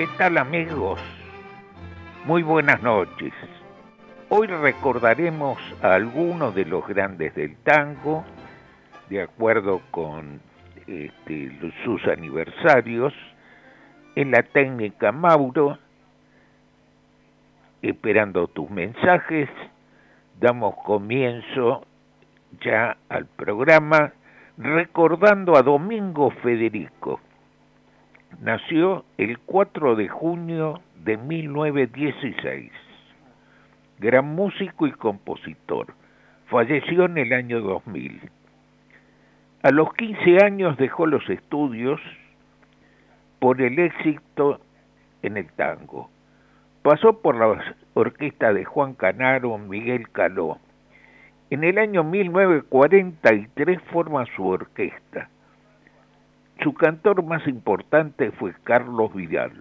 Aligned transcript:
¿Qué 0.00 0.08
tal 0.16 0.38
amigos? 0.38 0.98
Muy 2.24 2.42
buenas 2.42 2.82
noches. 2.82 3.34
Hoy 4.30 4.46
recordaremos 4.46 5.58
a 5.82 5.92
algunos 5.92 6.54
de 6.54 6.64
los 6.64 6.88
grandes 6.88 7.34
del 7.34 7.54
tango, 7.58 8.24
de 9.10 9.20
acuerdo 9.20 9.82
con 9.90 10.40
este, 10.86 11.52
sus 11.84 12.02
aniversarios, 12.06 13.12
en 14.14 14.30
la 14.30 14.42
técnica 14.42 15.12
Mauro, 15.12 15.76
esperando 17.82 18.46
tus 18.46 18.70
mensajes, 18.70 19.50
damos 20.40 20.76
comienzo 20.76 21.84
ya 22.62 22.96
al 23.10 23.26
programa 23.26 24.14
recordando 24.56 25.58
a 25.58 25.62
Domingo 25.62 26.30
Federico 26.42 27.20
Nació 28.38 29.04
el 29.18 29.38
4 29.40 29.96
de 29.96 30.08
junio 30.08 30.80
de 31.04 31.18
1916. 31.18 32.70
Gran 33.98 34.34
músico 34.34 34.86
y 34.86 34.92
compositor. 34.92 35.92
Falleció 36.46 37.04
en 37.04 37.18
el 37.18 37.34
año 37.34 37.60
2000. 37.60 38.30
A 39.62 39.70
los 39.72 39.92
15 39.92 40.42
años 40.42 40.78
dejó 40.78 41.04
los 41.06 41.28
estudios 41.28 42.00
por 43.40 43.60
el 43.60 43.78
éxito 43.78 44.60
en 45.22 45.36
el 45.36 45.52
tango. 45.52 46.08
Pasó 46.82 47.20
por 47.20 47.36
la 47.36 47.62
orquesta 47.92 48.54
de 48.54 48.64
Juan 48.64 48.94
Canaro, 48.94 49.58
Miguel 49.58 50.08
Caló. 50.10 50.58
En 51.50 51.62
el 51.62 51.76
año 51.76 52.04
1943 52.04 53.82
forma 53.92 54.24
su 54.34 54.46
orquesta 54.46 55.28
su 56.62 56.74
cantor 56.74 57.22
más 57.24 57.46
importante 57.46 58.30
fue 58.32 58.54
Carlos 58.64 59.14
Vidal. 59.14 59.52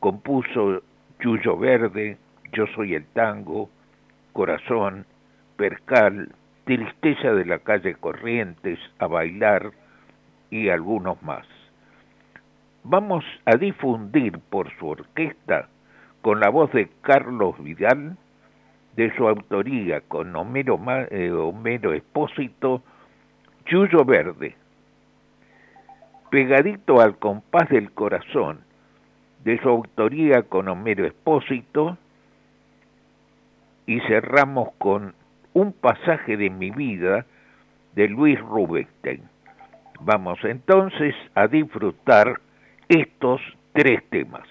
Compuso 0.00 0.82
Yuyo 1.20 1.56
Verde, 1.56 2.18
Yo 2.52 2.66
soy 2.74 2.94
el 2.94 3.06
tango, 3.06 3.70
Corazón, 4.32 5.06
Percal, 5.56 6.32
Tristeza 6.64 7.32
de 7.32 7.44
la 7.44 7.58
calle 7.60 7.94
Corrientes, 7.94 8.78
A 8.98 9.06
bailar 9.06 9.72
y 10.50 10.68
algunos 10.68 11.22
más. 11.22 11.46
Vamos 12.84 13.24
a 13.46 13.56
difundir 13.56 14.38
por 14.50 14.70
su 14.78 14.88
orquesta, 14.88 15.68
con 16.22 16.40
la 16.40 16.50
voz 16.50 16.70
de 16.72 16.88
Carlos 17.02 17.60
Vidal, 17.62 18.16
de 18.94 19.14
su 19.16 19.28
autoría 19.28 20.00
con 20.02 20.34
Homero, 20.36 20.78
eh, 21.10 21.30
Homero 21.30 21.92
Espósito, 21.92 22.82
Yuyo 23.66 24.04
Verde, 24.04 24.54
pegadito 26.30 27.00
al 27.00 27.18
compás 27.18 27.68
del 27.68 27.92
corazón, 27.92 28.60
de 29.44 29.58
su 29.60 29.68
autoría 29.68 30.42
con 30.42 30.68
Homero 30.68 31.06
Espósito, 31.06 31.96
y 33.86 34.00
cerramos 34.00 34.70
con 34.78 35.14
un 35.52 35.72
pasaje 35.72 36.36
de 36.36 36.50
mi 36.50 36.70
vida 36.70 37.24
de 37.94 38.08
Luis 38.08 38.38
Rubinstein. 38.40 39.22
Vamos 40.00 40.38
entonces 40.42 41.14
a 41.34 41.46
disfrutar 41.46 42.40
estos 42.88 43.40
tres 43.72 44.02
temas. 44.10 44.46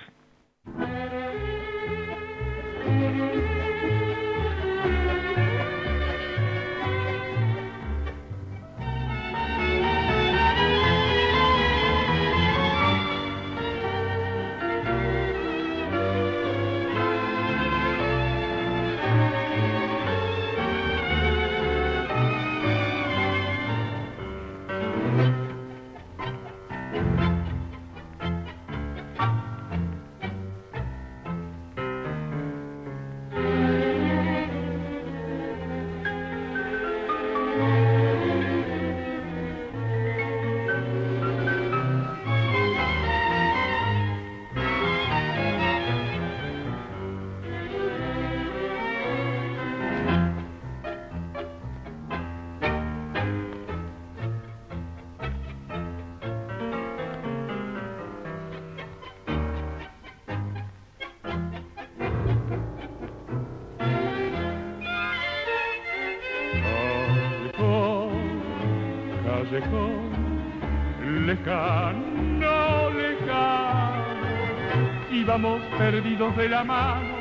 Perdidos 75.78 76.36
de 76.38 76.50
la 76.50 76.64
mano, 76.64 77.16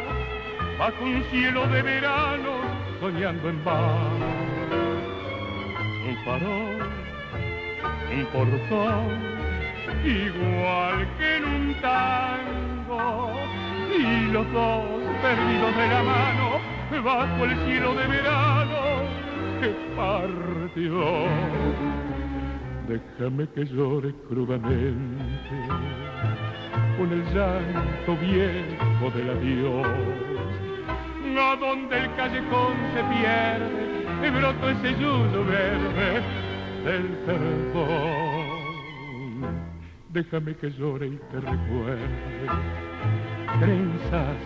bajo 0.78 1.04
un 1.04 1.22
cielo 1.30 1.66
de 1.68 1.82
verano, 1.82 2.52
soñando 3.00 3.48
en 3.48 3.64
vano. 3.64 4.26
Un 6.08 6.16
farol, 6.24 6.88
un 8.12 8.24
portón, 8.32 9.06
igual 10.04 11.06
que 11.18 11.36
en 11.36 11.44
un 11.44 11.74
tango, 11.80 13.30
y 13.98 14.00
los 14.32 14.46
dos 14.52 14.84
perdidos 15.22 15.76
de 15.76 15.86
la 15.88 16.02
mano, 16.02 16.60
bajo 17.02 17.44
el 17.44 17.56
cielo 17.66 17.94
de 17.94 18.06
verano, 18.06 18.80
que 19.60 19.68
partió. 19.96 22.13
Déjame 22.88 23.48
que 23.54 23.64
llore 23.64 24.14
crudamente 24.28 24.92
con 26.98 27.12
el 27.12 27.24
llanto 27.34 28.16
viejo 28.20 29.10
del 29.16 29.30
adiós. 29.30 29.86
A 31.36 31.56
donde 31.56 31.98
el 31.98 32.14
callejón 32.14 32.74
se 32.92 33.02
pierde, 33.04 34.30
broto 34.30 34.70
ese 34.70 34.92
yuyo 35.00 35.44
verde 35.46 36.22
del 36.84 37.06
perdón. 37.26 38.44
Déjame 40.10 40.54
que 40.54 40.70
llore 40.70 41.06
y 41.08 41.18
te 41.32 41.40
recuerde, 41.40 42.46
trenzas 43.60 44.36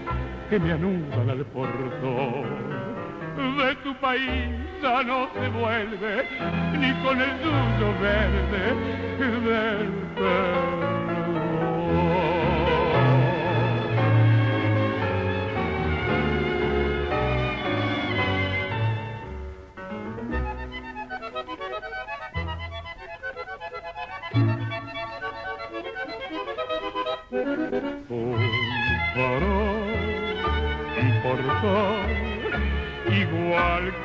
que 0.48 0.58
me 0.60 0.72
anudan 0.72 1.30
al 1.30 1.44
portón. 1.46 2.46
De 3.58 3.74
tu 3.82 3.94
país 4.00 4.67
ya 4.82 5.02
no 5.02 5.28
se 5.34 5.48
vuelve, 5.48 6.28
ni 6.78 6.92
con 7.02 7.20
el 7.20 7.38
yuyo 7.40 8.00
verde 8.00 8.74
del 9.18 10.87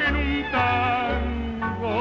en 0.07 0.15
un 0.15 0.43
tango, 0.51 1.97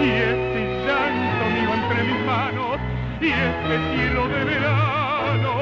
y 0.00 0.08
este 0.08 0.60
llanto 0.86 1.44
mío 1.54 1.70
entre 1.74 2.00
mis 2.04 2.20
manos, 2.26 2.76
y 3.20 3.28
este 3.28 3.74
cielo 3.94 4.28
de 4.28 4.44
verano 4.44 5.52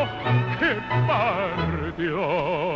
que 0.58 0.70
partió. 1.06 2.75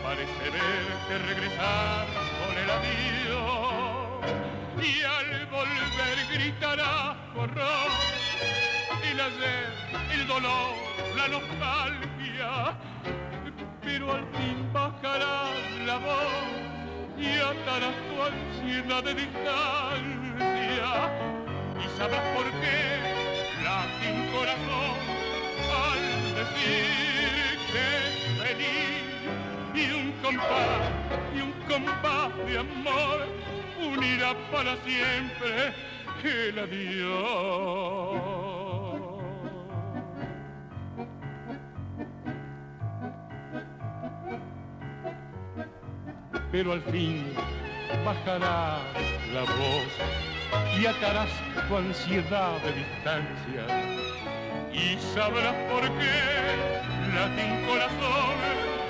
Parece 0.00 0.50
verte 0.50 1.18
regresar 1.26 2.06
con 2.40 2.56
el 2.56 2.70
adiós 2.70 4.22
y 4.78 5.02
al 5.02 5.46
volver 5.46 6.16
gritará 6.32 7.16
horror. 7.36 7.90
El 9.10 9.20
ayer, 9.20 9.70
el 10.12 10.26
dolor, 10.26 10.74
la 11.16 11.28
nostalgia, 11.28 12.76
pero 13.82 14.12
al 14.12 14.26
fin 14.32 14.72
bajará 14.72 15.50
la 15.86 15.98
voz 15.98 16.48
y 17.18 17.38
atarás 17.38 17.94
tu 18.08 18.22
ansiedad 18.22 19.02
de 19.04 19.14
distancia 19.14 20.12
sabrás 21.98 22.24
por 22.34 22.46
qué 22.60 22.78
late 23.64 24.06
un 24.12 24.26
corazón 24.32 24.96
al 25.84 26.02
decir 26.34 27.58
que 27.72 28.01
y 28.01 28.01
compás 30.22 30.90
y 31.34 31.40
un 31.40 31.52
compás 31.68 32.36
de 32.46 32.58
amor 32.58 33.26
unirá 33.80 34.34
para 34.50 34.76
siempre 34.84 35.74
el 36.24 36.58
adiós. 36.58 38.22
Pero 46.52 46.72
al 46.72 46.82
fin 46.82 47.32
bajará 48.04 48.78
la 49.32 49.40
voz 49.40 49.92
y 50.78 50.86
atarás 50.86 51.30
tu 51.68 51.76
ansiedad 51.76 52.58
de 52.62 52.72
distancia 52.72 53.64
y 54.72 54.98
sabrás 55.14 55.54
por 55.70 55.82
qué 55.82 56.18
late 57.14 57.44
un 57.44 57.66
corazón 57.66 58.36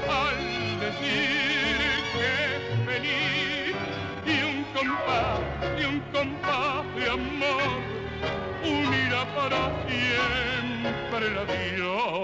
al 0.09 0.72
decir 0.83 2.03
que 2.13 2.35
feliz 2.87 3.77
y 4.27 4.29
un 4.51 4.59
compás 4.75 5.41
y 5.79 5.81
un 5.85 5.99
compás 6.13 6.85
de 6.97 7.05
amor 7.11 7.79
unirá 8.65 9.23
para 9.37 9.61
siempre 9.87 11.27
el 11.29 11.37
adiós. 11.45 12.23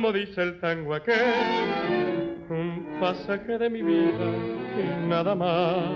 Como 0.00 0.14
dice 0.14 0.42
el 0.42 0.58
tango 0.60 0.94
aquel, 0.94 1.14
un 2.48 2.96
pasaje 2.98 3.58
de 3.58 3.68
mi 3.68 3.82
vida 3.82 4.30
y 4.78 5.06
nada 5.06 5.34
más. 5.34 5.90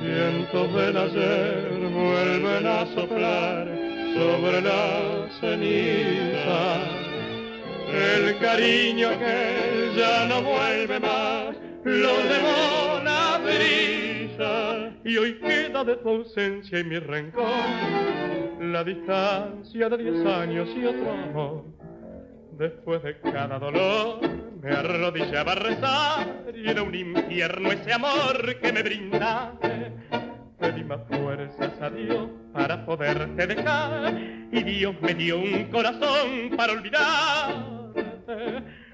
Vientos 0.00 0.72
del 0.72 0.96
ayer 0.96 1.90
vuelven 1.92 2.64
a 2.64 2.86
soplar 2.94 3.66
sobre 4.14 4.60
la 4.60 5.28
ceniza. 5.40 6.84
El 7.90 8.38
cariño 8.38 9.08
que 9.18 9.92
ya 9.96 10.26
no 10.28 10.42
vuelve 10.42 11.00
más, 11.00 11.56
lo 11.82 12.12
llevó 12.30 13.02
la 13.02 13.40
brisa. 13.42 14.92
Y 15.04 15.16
hoy 15.16 15.34
queda 15.40 15.82
de 15.82 15.96
tu 15.96 16.08
ausencia 16.08 16.78
y 16.78 16.84
mi 16.84 17.00
rencor, 17.00 17.44
la 18.60 18.84
distancia 18.84 19.88
de 19.88 19.96
diez 19.98 20.24
años 20.24 20.68
y 20.76 20.84
otro 20.84 21.10
amor 21.10 21.81
Después 22.58 23.02
de 23.02 23.18
cada 23.18 23.58
dolor 23.58 24.20
me 24.60 24.70
arrodillaba 24.70 25.52
a 25.52 25.54
rezar 25.54 26.52
y 26.54 26.68
era 26.68 26.82
un 26.82 26.94
infierno 26.94 27.72
ese 27.72 27.92
amor 27.94 28.56
que 28.60 28.72
me 28.72 28.82
brindaste. 28.82 29.92
Pedí 30.58 30.84
más 30.84 31.00
fuerzas 31.08 31.72
a 31.80 31.90
Dios 31.90 32.28
para 32.52 32.84
poderte 32.84 33.46
dejar 33.46 34.14
y 34.52 34.62
Dios 34.62 34.94
me 35.00 35.14
dio 35.14 35.38
un 35.38 35.64
corazón 35.64 36.50
para 36.56 36.74
olvidarte. 36.74 38.04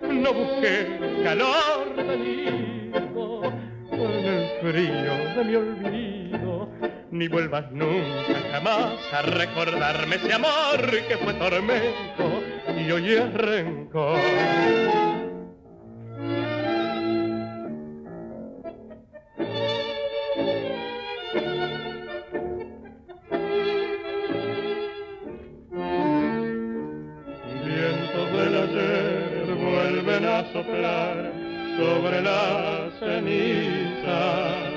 No 0.03 0.33
busqué 0.33 1.21
calor 1.25 1.97
de 1.97 2.17
hijo 2.17 3.43
en 3.91 4.01
el 4.01 4.49
frío 4.61 5.35
de 5.37 5.45
mi 5.45 5.55
olvido 5.57 6.68
ni 7.11 7.29
vuelvas 7.29 7.71
nunca 7.73 8.41
jamás 8.53 9.13
a 9.13 9.23
recordarme 9.23 10.17
ese 10.17 10.33
amor 10.33 10.91
que 11.09 11.17
fue 11.19 11.35
tormento 11.35 12.43
y 12.77 12.91
hoy 12.91 13.13
es 13.15 13.35
rencor. 13.35 14.19
Vientos 27.65 28.33
del 28.33 28.57
ayer 28.57 29.55
vuelven 29.55 30.25
a 30.25 30.53
soplar 30.53 31.33
sobre 31.79 32.23
la 32.23 32.91
ceniza 32.99 34.68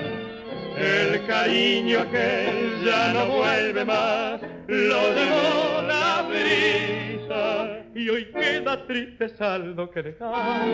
el 1.13 1.25
cariño 1.25 2.10
que 2.12 2.82
ya 2.86 3.13
no 3.13 3.38
vuelve 3.38 3.84
más, 3.86 4.41
lo 4.68 5.13
dejó 5.13 5.82
la 5.82 6.27
brisa 6.30 7.86
y 7.94 8.10
hoy 8.10 8.32
queda 8.32 8.86
triste 8.88 9.30
saldo 9.36 9.89
que 9.91 10.03
dejar, 10.03 10.68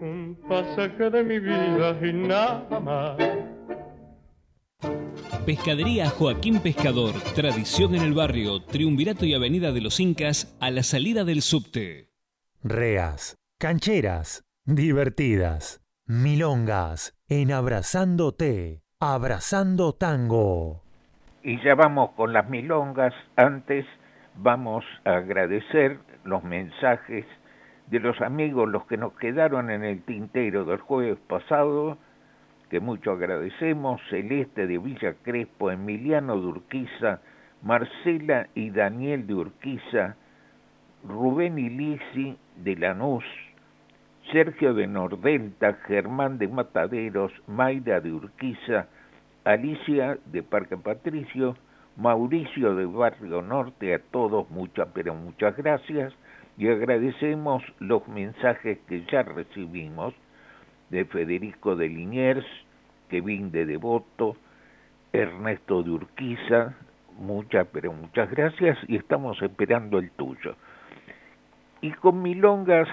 un 0.00 0.38
pasaje 0.48 1.10
de 1.10 1.24
mi 1.24 1.38
vida 1.38 1.98
y 2.02 2.12
nada 2.12 2.80
más. 2.80 3.16
Pescadería 5.46 6.10
Joaquín 6.10 6.60
Pescador, 6.60 7.14
tradición 7.34 7.94
en 7.94 8.02
el 8.02 8.12
barrio, 8.12 8.62
Triunvirato 8.62 9.24
y 9.24 9.32
Avenida 9.32 9.72
de 9.72 9.80
los 9.80 9.98
Incas, 9.98 10.54
a 10.60 10.70
la 10.70 10.82
salida 10.82 11.24
del 11.24 11.40
subte. 11.40 12.12
Reas, 12.62 13.36
cancheras, 13.58 14.44
divertidas, 14.66 15.80
milongas, 16.04 17.14
en 17.28 17.52
Abrazándote. 17.52 18.82
Abrazando 19.00 19.92
Tango. 19.92 20.80
Y 21.44 21.62
ya 21.62 21.76
vamos 21.76 22.10
con 22.16 22.32
las 22.32 22.48
milongas. 22.50 23.14
Antes 23.36 23.86
vamos 24.34 24.84
a 25.04 25.18
agradecer 25.18 25.98
los 26.24 26.42
mensajes 26.42 27.24
de 27.86 28.00
los 28.00 28.20
amigos, 28.20 28.68
los 28.68 28.86
que 28.86 28.96
nos 28.96 29.12
quedaron 29.12 29.70
en 29.70 29.84
el 29.84 30.02
tintero 30.02 30.64
del 30.64 30.80
jueves 30.80 31.16
pasado, 31.28 31.96
que 32.70 32.80
mucho 32.80 33.12
agradecemos, 33.12 34.00
Celeste 34.10 34.66
de 34.66 34.78
Villa 34.78 35.14
Crespo, 35.22 35.70
Emiliano 35.70 36.34
de 36.34 36.46
Urquiza, 36.46 37.20
Marcela 37.62 38.48
y 38.56 38.70
Daniel 38.70 39.28
de 39.28 39.34
Urquiza, 39.34 40.16
Rubén 41.04 41.56
y 41.56 41.70
Lisi 41.70 42.36
de 42.56 42.74
Lanús, 42.74 43.24
Sergio 44.32 44.74
de 44.74 44.86
Nordelta, 44.86 45.74
Germán 45.86 46.38
de 46.38 46.48
Mataderos, 46.48 47.32
Mayra 47.46 48.00
de 48.00 48.12
Urquiza, 48.12 48.86
Alicia 49.44 50.18
de 50.26 50.42
Parque 50.42 50.76
Patricio, 50.76 51.56
Mauricio 51.96 52.74
de 52.74 52.84
Barrio 52.84 53.40
Norte, 53.40 53.94
a 53.94 53.98
todos 53.98 54.50
muchas, 54.50 54.88
pero 54.92 55.14
muchas 55.14 55.56
gracias 55.56 56.12
y 56.58 56.68
agradecemos 56.68 57.62
los 57.78 58.06
mensajes 58.08 58.78
que 58.86 59.04
ya 59.06 59.22
recibimos 59.22 60.12
de 60.90 61.04
Federico 61.06 61.74
de 61.76 61.88
Liniers, 61.88 62.46
Kevin 63.08 63.50
de 63.50 63.64
Devoto, 63.64 64.36
Ernesto 65.12 65.82
de 65.82 65.90
Urquiza, 65.90 66.74
muchas, 67.18 67.66
pero 67.72 67.92
muchas 67.92 68.30
gracias 68.30 68.76
y 68.88 68.96
estamos 68.96 69.40
esperando 69.40 69.98
el 69.98 70.10
tuyo. 70.10 70.54
Y 71.80 71.92
con 71.92 72.22
milongas 72.22 72.88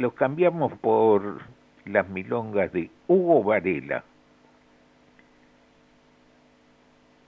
los 0.00 0.14
cambiamos 0.14 0.72
por 0.78 1.42
las 1.84 2.08
milongas 2.08 2.72
de 2.72 2.90
Hugo 3.06 3.44
Varela. 3.44 4.02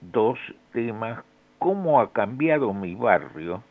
Dos 0.01 0.39
temas, 0.71 1.23
cómo 1.59 2.01
ha 2.01 2.11
cambiado 2.11 2.73
mi 2.73 2.95
barrio 2.95 3.63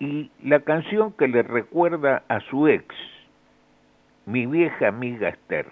y 0.00 0.28
la 0.42 0.58
canción 0.60 1.12
que 1.12 1.28
le 1.28 1.44
recuerda 1.44 2.24
a 2.26 2.40
su 2.40 2.66
ex, 2.66 2.84
mi 4.26 4.46
vieja 4.46 4.88
amiga 4.88 5.28
Esther. 5.28 5.66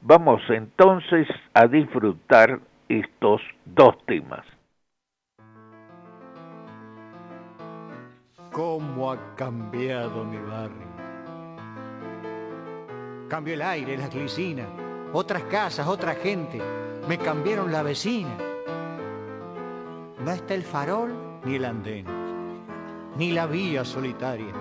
Vamos 0.00 0.40
entonces 0.48 1.28
a 1.52 1.66
disfrutar 1.66 2.60
estos 2.88 3.42
dos 3.66 3.94
temas. 4.06 4.46
¿Cómo 8.52 9.12
ha 9.12 9.36
cambiado 9.36 10.24
mi 10.24 10.38
barrio? 10.38 10.99
Cambió 13.30 13.54
el 13.54 13.62
aire, 13.62 13.96
la 13.96 14.08
glicina, 14.08 14.66
otras 15.12 15.44
casas, 15.44 15.86
otra 15.86 16.16
gente. 16.16 16.60
Me 17.06 17.16
cambiaron 17.16 17.70
la 17.70 17.84
vecina. 17.84 18.36
No 20.18 20.32
está 20.32 20.54
el 20.54 20.64
farol 20.64 21.14
ni 21.44 21.54
el 21.54 21.64
andén, 21.64 22.04
ni 23.16 23.30
la 23.30 23.46
vía 23.46 23.84
solitaria. 23.84 24.52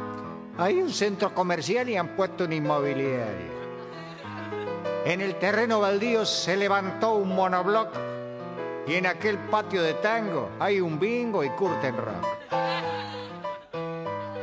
Hay 0.59 0.83
un 0.83 0.91
centro 0.91 1.33
comercial 1.33 1.89
y 1.89 1.97
han 1.97 2.09
puesto 2.09 2.43
una 2.43 2.53
inmobiliaria. 2.53 3.49
En 5.03 5.21
el 5.21 5.39
terreno 5.39 5.79
baldío 5.79 6.23
se 6.23 6.55
levantó 6.55 7.15
un 7.15 7.35
monobloc 7.35 7.89
y 8.85 8.93
en 8.93 9.07
aquel 9.07 9.39
patio 9.39 9.81
de 9.81 9.95
tango 9.95 10.47
hay 10.59 10.79
un 10.79 10.99
bingo 10.99 11.43
y 11.43 11.49
curtain 11.49 11.97
rock. 11.97 12.27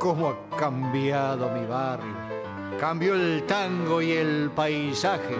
¿Cómo 0.00 0.30
ha 0.30 0.56
cambiado 0.56 1.48
mi 1.50 1.64
barrio? 1.64 2.35
Cambió 2.78 3.14
el 3.14 3.44
tango 3.46 4.02
y 4.02 4.12
el 4.12 4.50
paisaje. 4.54 5.34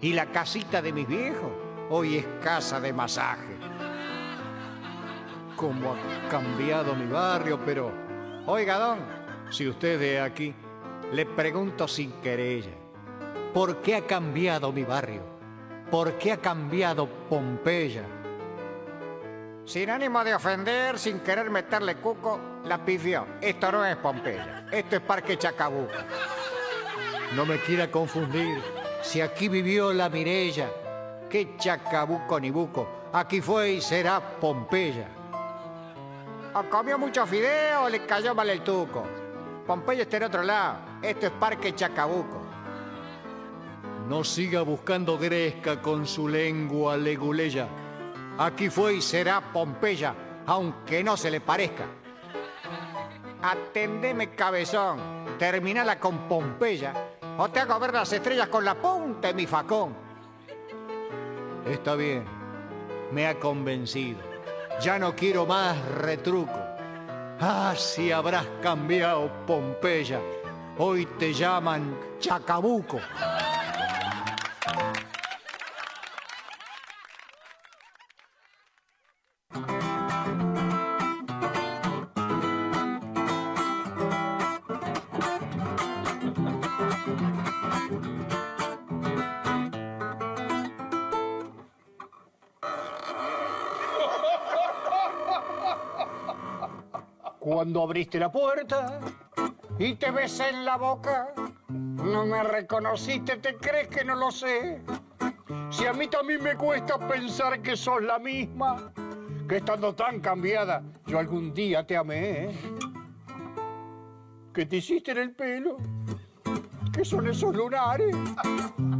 Y 0.00 0.12
la 0.12 0.26
casita 0.26 0.80
de 0.80 0.92
mis 0.92 1.08
viejos 1.08 1.50
hoy 1.90 2.18
es 2.18 2.26
casa 2.42 2.80
de 2.80 2.92
masaje. 2.92 3.56
Cómo 5.56 5.94
ha 5.94 6.28
cambiado 6.28 6.94
mi 6.94 7.06
barrio, 7.06 7.58
pero... 7.64 7.92
Oiga, 8.46 8.78
don, 8.78 8.98
si 9.50 9.66
usted 9.66 9.98
de 9.98 10.20
aquí, 10.20 10.54
le 11.12 11.26
pregunto 11.26 11.88
sin 11.88 12.12
querella, 12.20 12.72
¿por 13.52 13.80
qué 13.82 13.96
ha 13.96 14.06
cambiado 14.06 14.70
mi 14.70 14.84
barrio? 14.84 15.22
¿Por 15.90 16.18
qué 16.18 16.32
ha 16.32 16.36
cambiado 16.36 17.08
Pompeya? 17.28 18.04
Sin 19.66 19.88
ánimo 19.88 20.22
de 20.22 20.34
ofender, 20.34 20.98
sin 20.98 21.20
querer 21.20 21.50
meterle 21.50 21.96
cuco, 21.96 22.38
la 22.64 22.84
pifió. 22.84 23.26
Esto 23.40 23.72
no 23.72 23.84
es 23.84 23.96
Pompeya, 23.96 24.66
esto 24.70 24.96
es 24.96 25.02
Parque 25.02 25.38
Chacabuco. 25.38 25.90
No 27.34 27.46
me 27.46 27.58
quiera 27.60 27.90
confundir, 27.90 28.62
si 29.02 29.22
aquí 29.22 29.48
vivió 29.48 29.92
la 29.94 30.10
Mirella, 30.10 30.68
qué 31.30 31.56
Chacabuco 31.56 32.38
ni 32.38 32.50
buco, 32.50 32.86
aquí 33.12 33.40
fue 33.40 33.72
y 33.72 33.80
será 33.80 34.20
Pompeya. 34.38 35.08
O 36.54 36.62
comió 36.64 36.98
mucho 36.98 37.26
fideo 37.26 37.84
o 37.84 37.88
le 37.88 38.04
cayó 38.04 38.34
mal 38.34 38.50
el 38.50 38.60
tuco. 38.60 39.02
Pompeya 39.66 40.02
está 40.02 40.18
en 40.18 40.22
otro 40.24 40.42
lado, 40.42 40.76
esto 41.00 41.26
es 41.26 41.32
Parque 41.32 41.74
Chacabuco. 41.74 42.42
No 44.10 44.24
siga 44.24 44.60
buscando 44.60 45.16
Gresca 45.16 45.80
con 45.80 46.06
su 46.06 46.28
lengua 46.28 46.98
leguleya. 46.98 47.66
Aquí 48.38 48.68
fue 48.68 48.94
y 48.94 49.00
será 49.00 49.40
Pompeya, 49.52 50.14
aunque 50.46 51.04
no 51.04 51.16
se 51.16 51.30
le 51.30 51.40
parezca. 51.40 51.84
Atendeme, 53.42 54.34
cabezón, 54.34 54.98
terminala 55.38 56.00
con 56.00 56.28
Pompeya, 56.28 56.92
o 57.38 57.48
te 57.48 57.60
hago 57.60 57.78
ver 57.78 57.92
las 57.92 58.12
estrellas 58.12 58.48
con 58.48 58.64
la 58.64 58.74
punta 58.74 59.28
de 59.28 59.34
mi 59.34 59.46
facón. 59.46 59.94
Está 61.64 61.94
bien, 61.94 62.24
me 63.12 63.26
ha 63.26 63.38
convencido. 63.38 64.18
Ya 64.80 64.98
no 64.98 65.14
quiero 65.14 65.46
más 65.46 65.76
retruco. 65.86 66.58
Ah, 67.40 67.74
si 67.76 68.10
habrás 68.10 68.46
cambiado, 68.60 69.30
Pompeya. 69.46 70.20
Hoy 70.78 71.06
te 71.18 71.32
llaman 71.32 71.96
Chacabuco. 72.18 72.98
Cuando 97.74 97.88
abriste 97.88 98.20
la 98.20 98.30
puerta 98.30 99.00
y 99.80 99.94
te 99.94 100.12
besé 100.12 100.50
en 100.50 100.64
la 100.64 100.76
boca, 100.76 101.34
no 101.68 102.24
me 102.24 102.40
reconociste, 102.44 103.38
¿te 103.38 103.56
crees 103.56 103.88
que 103.88 104.04
no 104.04 104.14
lo 104.14 104.30
sé? 104.30 104.80
Si 105.70 105.84
a 105.84 105.92
mí 105.92 106.06
también 106.06 106.40
me 106.40 106.54
cuesta 106.54 106.96
pensar 107.08 107.60
que 107.62 107.76
sos 107.76 108.00
la 108.00 108.20
misma, 108.20 108.92
que 109.48 109.56
estando 109.56 109.92
tan 109.92 110.20
cambiada, 110.20 110.84
yo 111.04 111.18
algún 111.18 111.52
día 111.52 111.84
te 111.84 111.96
amé. 111.96 112.44
¿eh? 112.44 112.58
¿Qué 114.54 114.66
te 114.66 114.76
hiciste 114.76 115.10
en 115.10 115.18
el 115.18 115.32
pelo? 115.32 115.78
¿Qué 116.92 117.04
son 117.04 117.26
esos 117.26 117.56
lunares? 117.56 118.14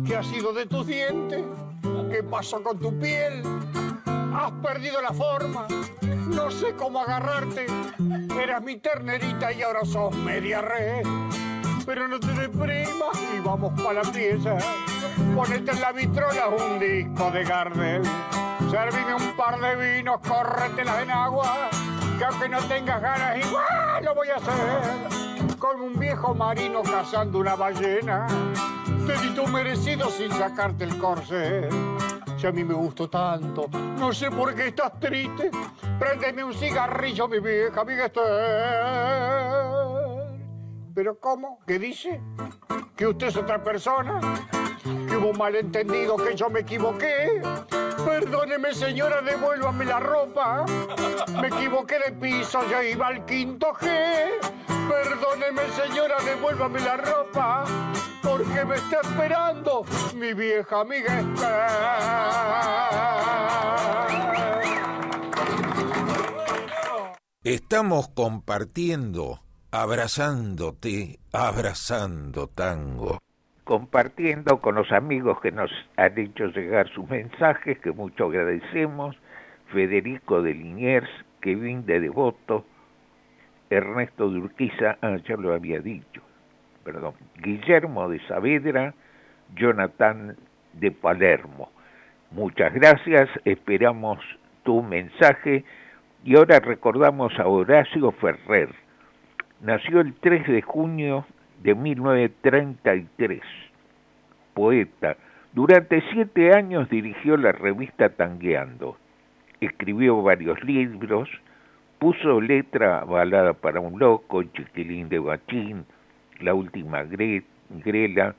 ¿Qué 0.05 0.17
ha 0.17 0.23
sido 0.25 0.53
de 0.53 0.67
tus 0.67 0.85
dientes? 0.85 1.45
¿Qué 2.11 2.25
pasó 2.25 2.61
con 2.61 2.77
tu 2.81 2.99
piel? 2.99 3.41
has 4.37 4.51
perdido 4.51 5.01
la 5.01 5.13
forma, 5.13 5.67
no 6.03 6.51
sé 6.51 6.75
cómo 6.75 7.01
agarrarte. 7.01 7.67
Eras 8.41 8.63
mi 8.63 8.77
ternerita 8.77 9.53
y 9.53 9.63
ahora 9.63 9.85
sos 9.85 10.15
media 10.17 10.61
red. 10.61 11.07
Pero 11.87 12.09
no 12.09 12.19
te 12.19 12.33
deprimas 12.33 13.19
y 13.37 13.41
vamos 13.41 13.73
para 13.81 14.03
la 14.03 14.13
pieza. 14.13 14.57
Ponete 15.35 15.71
en 15.71 15.81
la 15.81 15.93
vitrola 15.93 16.49
un 16.49 16.79
disco 16.79 17.31
de 17.31 17.45
Gardel. 17.45 18.03
Servime 18.71 19.15
un 19.15 19.37
par 19.37 19.61
de 19.61 19.97
vinos, 19.97 20.21
córretela 20.27 21.03
en 21.03 21.11
agua. 21.11 21.69
Que 22.19 22.25
aunque 22.25 22.49
no 22.49 22.59
tengas 22.61 23.01
ganas, 23.01 23.39
igual 23.47 24.05
lo 24.05 24.15
voy 24.15 24.29
a 24.29 24.37
hacer. 24.37 25.57
Como 25.59 25.85
un 25.85 25.99
viejo 25.99 26.35
marino 26.35 26.83
cazando 26.83 27.39
una 27.39 27.55
ballena. 27.55 28.27
Te 29.07 29.19
di 29.19 29.35
tu 29.35 29.47
merecido 29.47 30.11
sin 30.11 30.33
sacarte 30.33 30.85
el 30.85 30.99
corsé. 30.99 31.69
Si 32.37 32.47
a 32.47 32.53
mí 32.53 32.65
me 32.65 32.75
gustó 32.75 33.09
tanto, 33.09 33.69
no 33.99 34.13
sé 34.13 34.31
por 34.31 34.55
qué 34.55 34.69
estás 34.69 34.99
triste. 34.99 35.51
Préndeme 35.99 36.45
un 36.45 36.53
cigarrillo, 36.53 37.29
mi 37.29 37.39
vieja 37.39 37.83
Esther. 38.05 38.25
¿Pero 40.95 41.19
cómo? 41.19 41.61
¿Qué 41.67 41.79
dice? 41.79 42.21
¿Que 42.97 43.07
usted 43.07 43.29
es 43.29 43.37
otra 43.37 43.63
persona? 43.63 44.21
¿Que 45.25 45.29
hubo 45.29 45.33
un 45.33 45.39
malentendido, 45.39 46.17
que 46.17 46.37
yo 46.37 46.51
me 46.51 46.61
equivoqué? 46.61 47.41
Perdóneme, 48.05 48.75
señora, 48.75 49.23
devuélvame 49.23 49.87
la 49.87 49.99
ropa. 49.99 50.67
Me 51.41 51.49
equivoqué 51.49 51.99
de 51.99 52.13
piso, 52.13 52.61
ya 52.69 52.85
iba 52.85 53.07
al 53.07 53.25
quinto 53.25 53.73
G. 53.73 53.89
Perdóneme, 54.67 55.63
señora, 55.83 56.17
devuélvame 56.23 56.79
la 56.81 56.99
ropa. 56.99 57.65
Porque 58.23 58.67
me 58.67 58.75
está 58.75 59.01
esperando 59.01 59.87
mi 60.15 60.35
vieja 60.35 60.81
amiga 60.81 61.25
Estamos 67.45 68.09
compartiendo, 68.09 69.41
abrazándote, 69.71 71.19
abrazando 71.33 72.49
tango. 72.49 73.24
Compartiendo 73.65 74.61
con 74.61 74.75
los 74.75 74.93
amigos 74.93 75.41
que 75.41 75.51
nos 75.51 75.71
han 75.97 76.19
hecho 76.19 76.47
llegar 76.49 76.89
sus 76.91 77.09
mensajes, 77.09 77.79
que 77.79 77.93
mucho 77.93 78.27
agradecemos. 78.27 79.17
Federico 79.73 80.43
de 80.43 80.55
Liniers, 80.55 81.09
Kevin 81.41 81.85
de 81.87 82.01
Devoto, 82.01 82.65
Ernesto 83.71 84.31
de 84.31 84.39
Urquiza, 84.39 84.99
ah, 85.03 85.17
ya 85.27 85.37
lo 85.37 85.53
había 85.53 85.81
dicho, 85.81 86.23
perdón, 86.85 87.15
Guillermo 87.43 88.09
de 88.09 88.21
Saavedra, 88.29 88.95
Jonathan 89.57 90.37
de 90.75 90.91
Palermo. 90.91 91.71
Muchas 92.31 92.73
gracias, 92.75 93.29
esperamos 93.45 94.19
tu 94.63 94.83
mensaje 94.83 95.65
y 96.25 96.37
ahora 96.37 96.61
recordamos 96.61 97.39
a 97.39 97.47
Horacio 97.47 98.13
Ferrer. 98.13 98.71
Nació 99.61 100.01
el 100.01 100.15
3 100.15 100.47
de 100.47 100.63
junio 100.63 101.27
de 101.65 101.75
1933, 101.75 103.41
poeta. 104.53 105.17
Durante 105.55 106.03
siete 106.13 106.53
años 106.55 106.91
dirigió 106.91 107.39
la 107.39 107.53
revista 107.53 108.11
Tangueando. 108.11 108.99
Escribió 109.61 110.23
varios 110.23 110.63
libros, 110.63 111.29
puso 111.99 112.41
letra 112.43 112.99
a 112.99 113.05
Balada 113.05 113.55
para 113.55 113.81
un 113.81 113.99
Loco, 113.99 114.43
Chiquilín 114.43 115.09
de 115.09 115.19
Bachín, 115.19 115.87
La 116.41 116.53
Última 116.53 117.03
Grela, 117.71 118.35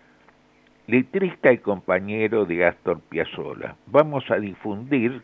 letrista 0.85 1.51
y 1.51 1.57
compañero 1.57 2.45
de 2.45 2.63
Astor 2.63 2.99
Piazzolla. 3.09 3.75
Vamos 3.87 4.29
a 4.29 4.35
difundir 4.35 5.23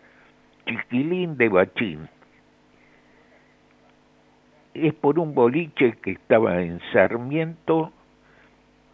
Chiquilín 0.65 1.37
de 1.37 1.49
Bachín. 1.49 2.09
Es 4.73 4.93
por 4.93 5.19
un 5.19 5.34
boliche 5.34 5.97
que 6.01 6.12
estaba 6.12 6.62
en 6.62 6.79
Sarmiento 6.93 7.91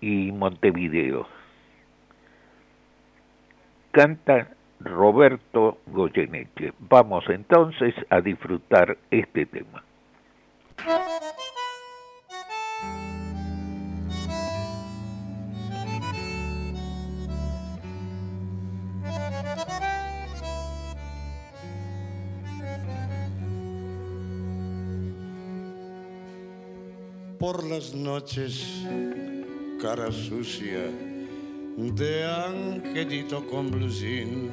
y 0.02 0.32
Montevideo. 0.32 1.28
Canta 3.92 4.50
Roberto 4.80 5.80
Goyeneche. 5.88 6.74
Vamos 6.80 7.26
entonces 7.30 7.94
a 8.10 8.22
disfrutar 8.22 8.98
este 9.12 9.46
tema. 9.46 9.84
Por 27.58 27.66
las 27.72 27.96
noches, 27.96 28.68
cara 29.82 30.12
sucia 30.12 30.92
de 31.76 32.24
angelito 32.24 33.48
con 33.48 33.72
blusín, 33.72 34.52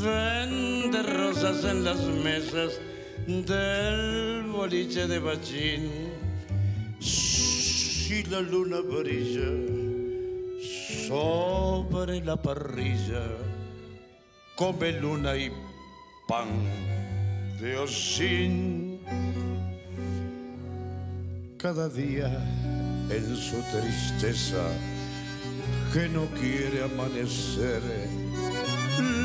vende 0.00 1.02
rosas 1.02 1.64
en 1.64 1.82
las 1.82 2.00
mesas 2.04 2.78
del 3.26 4.44
boliche 4.44 5.08
de 5.08 5.18
bachín. 5.18 5.90
Si 7.00 8.22
la 8.30 8.40
luna 8.42 8.78
brilla 8.78 9.50
sobre 11.08 12.24
la 12.24 12.40
parrilla, 12.40 13.26
come 14.54 15.00
luna 15.00 15.36
y 15.36 15.50
pan 16.28 16.46
de 17.60 17.76
osín. 17.76 18.83
Cada 21.64 21.88
día 21.88 22.28
en 23.08 23.36
su 23.36 23.56
tristeza 23.72 24.68
que 25.94 26.10
no 26.10 26.26
quiere 26.38 26.84
amanecer. 26.84 27.80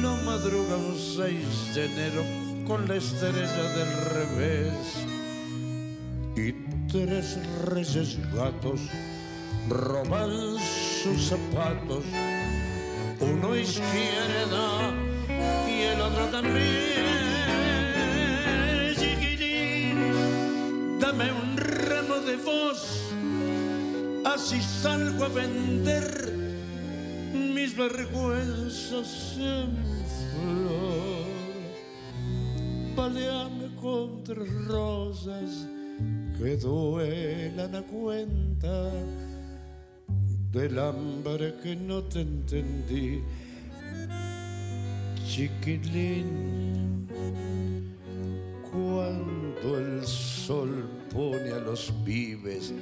Lo 0.02 0.16
madruga 0.24 0.78
un 0.78 0.98
6 0.98 1.76
de 1.76 1.86
enero 1.86 2.24
con 2.66 2.88
la 2.88 2.96
estrella 2.96 3.64
del 3.76 3.92
revés 4.16 5.06
y 6.38 6.54
tres 6.90 7.40
reyes 7.66 8.18
gatos 8.34 8.80
roban 9.68 10.32
sus 11.04 11.22
zapatos, 11.28 12.06
uno 13.20 13.54
izquierda 13.54 14.94
y 15.68 15.82
el 15.82 16.00
otro 16.00 16.26
también. 16.28 17.00
Dame 21.02 21.32
un 21.34 21.49
voz, 22.38 23.12
así 24.26 24.62
salgo 24.62 25.26
a 25.26 25.30
vender 25.30 26.34
mis 27.34 27.76
vergüenzas 27.76 29.38
en 29.38 29.78
flor. 30.20 31.30
Baleame 32.96 33.76
contra 33.76 34.44
rosas 34.68 35.68
que 36.38 36.58
duelan 36.58 37.76
a 37.76 37.82
cuenta 37.82 38.92
del 40.52 40.80
hambre 40.80 41.56
que 41.62 41.76
no 41.76 42.04
te 42.04 42.22
entendí. 42.22 43.22
Chiquilín, 45.28 47.08
cuando 48.72 49.78
el 49.78 50.06
sol 50.06 50.99
pone 51.14 51.52
a 51.52 51.60
los 51.60 51.92
pibes 52.06 52.74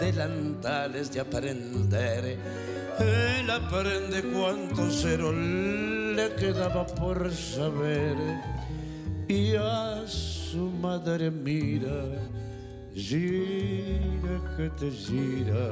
delantales 0.00 1.12
de 1.12 1.20
aprender, 1.20 2.38
él 2.98 3.50
aprende 3.50 4.22
cuánto 4.22 4.90
cero 4.90 5.32
le 5.32 6.34
quedaba 6.34 6.86
por 6.86 7.30
saber 7.32 8.16
y 9.28 9.54
a 9.54 10.02
su 10.06 10.70
madre 10.70 11.30
mira, 11.30 12.18
gira 12.94 14.40
que 14.56 14.70
te 14.70 14.90
gira, 14.90 15.70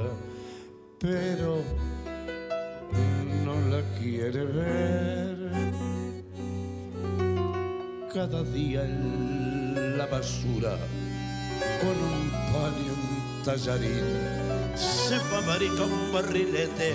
pero 1.00 1.62
no 3.44 3.54
la 3.68 3.82
quiere 3.98 4.44
ver. 4.44 5.72
Cada 8.14 8.42
día 8.44 8.84
en 8.84 9.98
la 9.98 10.06
basura 10.06 10.76
con 11.80 11.96
un 12.12 12.30
pan 12.52 12.74
y 12.84 12.88
un 12.90 13.42
tallarín 13.44 14.38
se 14.78 15.18
fabrica 15.18 15.82
un 15.82 16.12
barrilete 16.12 16.94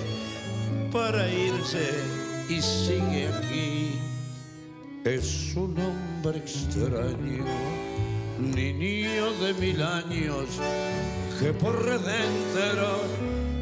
para 0.92 1.28
irse 1.28 1.86
y 2.48 2.62
sigue 2.62 3.28
aquí. 3.28 3.98
Es 5.04 5.54
un 5.54 5.76
hombre 5.78 6.38
extraño, 6.38 7.44
niño 8.38 9.32
de 9.42 9.54
mil 9.54 9.82
años, 9.82 10.46
que 11.38 11.52
por 11.52 11.84
redentro 11.84 13.02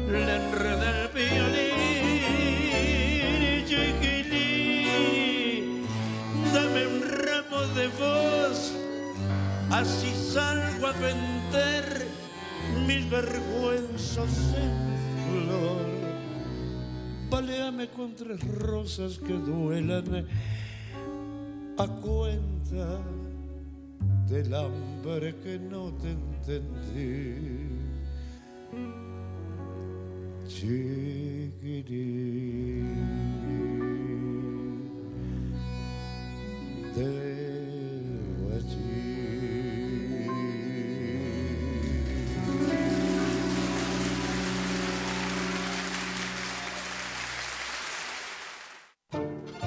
le 0.07 0.35
enreda 0.35 1.01
el 1.01 1.09
violín. 1.09 1.73
Chiquilín, 3.67 5.05
dame 6.53 6.87
un 6.87 7.01
de 7.75 7.87
vos, 7.99 8.42
así 9.73 10.13
salgo 10.13 10.87
a 10.87 10.91
vender 10.91 12.07
mis 12.85 13.09
vergüenzas 13.09 14.53
en 14.55 14.75
flor. 15.25 15.87
Baleame 17.29 17.87
con 17.89 18.15
tres 18.15 18.39
rosas 18.59 19.17
que 19.17 19.33
duelan 19.33 20.27
a 21.77 21.87
cuenta 21.87 22.99
del 24.29 24.53
hambre 24.53 25.35
que 25.43 25.57
no 25.57 25.91
te 25.93 26.11
entendí. 26.11 27.63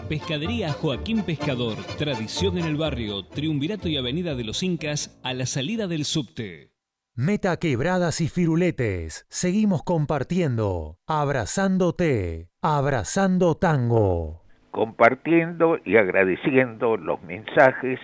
Pescadería 0.09 0.73
Joaquín 0.73 1.25
Pescador, 1.25 1.75
tradición 1.99 2.59
en 2.59 2.67
el 2.67 2.77
barrio, 2.77 3.25
Triunvirato 3.25 3.89
y 3.89 3.97
Avenida 3.97 4.37
de 4.37 4.45
los 4.45 4.63
Incas, 4.63 5.21
a 5.25 5.35
la 5.35 5.47
salida 5.47 5.89
del 5.89 6.05
subte. 6.05 6.71
Meta 7.17 7.57
quebradas 7.57 8.21
y 8.21 8.29
firuletes. 8.29 9.27
Seguimos 9.29 9.83
compartiendo. 9.83 10.99
Abrazándote. 11.09 12.51
Abrazando 12.63 13.57
tango. 13.57 14.45
Compartiendo 14.71 15.79
y 15.85 15.97
agradeciendo 15.97 16.97
los 16.97 17.21
mensajes 17.23 17.99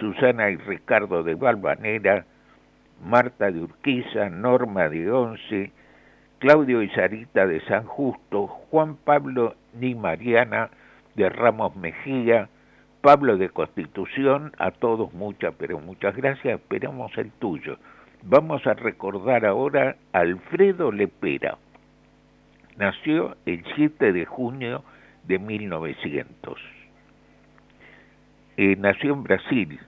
Susana 0.00 0.50
y 0.50 0.56
Ricardo 0.56 1.22
de 1.22 1.36
Valvanera, 1.36 2.26
Marta 3.04 3.52
de 3.52 3.60
Urquiza, 3.60 4.28
Norma 4.28 4.88
de 4.88 5.08
Once, 5.08 5.70
Claudio 6.40 6.82
y 6.82 6.88
Sarita 6.90 7.46
de 7.46 7.60
San 7.66 7.84
Justo, 7.84 8.48
Juan 8.48 8.96
Pablo 8.96 9.54
ni 9.78 9.94
Mariana 9.94 10.70
de 11.14 11.28
Ramos 11.28 11.76
Mejía, 11.76 12.48
Pablo 13.00 13.36
de 13.36 13.50
Constitución, 13.50 14.52
a 14.58 14.70
todos 14.70 15.12
muchas, 15.12 15.54
pero 15.58 15.78
muchas 15.78 16.16
gracias, 16.16 16.58
esperamos 16.60 17.16
el 17.18 17.30
tuyo. 17.32 17.76
Vamos 18.22 18.66
a 18.66 18.72
recordar 18.74 19.44
ahora 19.44 19.96
a 20.12 20.20
Alfredo 20.20 20.90
Lepera. 20.90 21.58
Nació 22.76 23.36
el 23.44 23.62
7 23.76 24.12
de 24.12 24.24
junio 24.24 24.82
de 25.24 25.38
1900. 25.38 26.58
Eh, 28.56 28.76
nació 28.78 29.12
en 29.12 29.22
Brasil. 29.22 29.78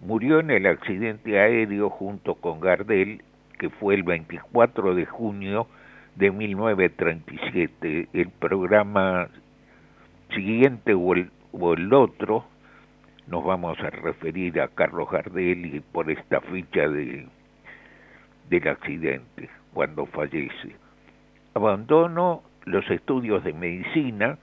Murió 0.00 0.40
en 0.40 0.50
el 0.50 0.66
accidente 0.66 1.38
aéreo 1.40 1.90
junto 1.90 2.36
con 2.36 2.60
Gardel, 2.60 3.22
que 3.58 3.68
fue 3.68 3.94
el 3.94 4.04
24 4.04 4.94
de 4.94 5.06
junio 5.06 5.66
de 6.14 6.30
1937. 6.30 8.08
El 8.12 8.28
programa 8.30 9.28
siguiente 10.30 10.94
o 10.94 11.14
el, 11.14 11.30
o 11.52 11.74
el 11.74 11.92
otro, 11.92 12.44
nos 13.26 13.44
vamos 13.44 13.78
a 13.80 13.90
referir 13.90 14.60
a 14.60 14.68
Carlos 14.68 15.08
Gardel 15.10 15.66
y 15.66 15.80
por 15.80 16.10
esta 16.10 16.40
ficha 16.40 16.88
de, 16.88 17.26
del 18.48 18.68
accidente, 18.68 19.48
cuando 19.72 20.06
fallece. 20.06 20.74
Abandonó 21.54 22.42
los 22.64 22.88
estudios 22.90 23.44
de 23.44 23.52
medicina 23.52 24.38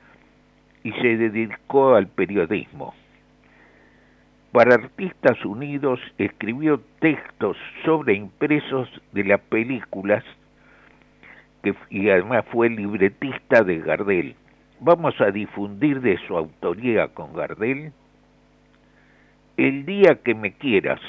y 0.83 0.91
se 0.93 1.17
dedicó 1.17 1.95
al 1.95 2.07
periodismo. 2.07 2.93
Para 4.51 4.75
Artistas 4.75 5.43
Unidos 5.43 5.99
escribió 6.17 6.79
textos 6.99 7.57
sobre 7.83 8.13
impresos 8.13 8.89
de 9.11 9.25
las 9.25 9.41
películas 9.41 10.23
que, 11.61 11.75
y 11.89 12.09
además 12.09 12.45
fue 12.51 12.69
libretista 12.69 13.63
de 13.63 13.79
Gardel 13.79 14.35
vamos 14.79 15.19
a 15.21 15.31
difundir 15.31 16.01
de 16.01 16.17
su 16.27 16.37
autoría 16.37 17.07
con 17.09 17.33
Gardel 17.33 17.91
El 19.57 19.85
día 19.85 20.19
que 20.23 20.35
me 20.35 20.53
quieras. 20.53 21.01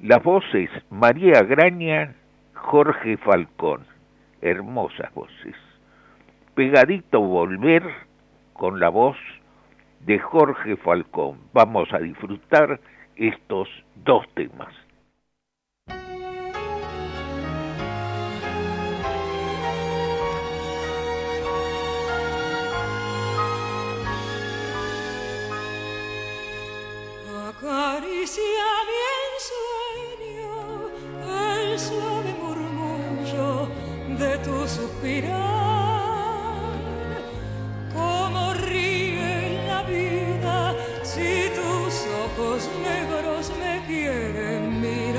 Las 0.00 0.22
voces 0.22 0.70
María 0.90 1.42
Graña, 1.42 2.14
Jorge 2.54 3.16
Falcón, 3.18 3.84
hermosas 4.40 5.12
voces. 5.14 5.54
Pegadito 6.54 7.20
Volver 7.20 7.82
con 8.54 8.80
la 8.80 8.88
voz 8.88 9.16
de 10.00 10.18
Jorge 10.18 10.76
Falcón. 10.76 11.38
Vamos 11.52 11.92
a 11.92 11.98
disfrutar 11.98 12.80
estos 13.16 13.68
dos 14.04 14.26
temas. 14.34 14.74
Acaricia 27.90 28.68
mi 28.88 28.98
ensueño 29.26 30.54
el 31.58 31.66
suave 31.76 32.32
murmullo 32.40 33.50
de 34.16 34.32
tu 34.44 34.56
suspirar. 34.68 35.40
Como 37.92 38.42
ríe 38.54 39.66
la 39.66 39.82
vida 39.82 40.76
si 41.02 41.50
tus 41.58 41.92
ojos 42.24 42.60
negros 42.88 43.42
me 43.58 43.74
quieren 43.88 44.80
mirar. 44.80 45.18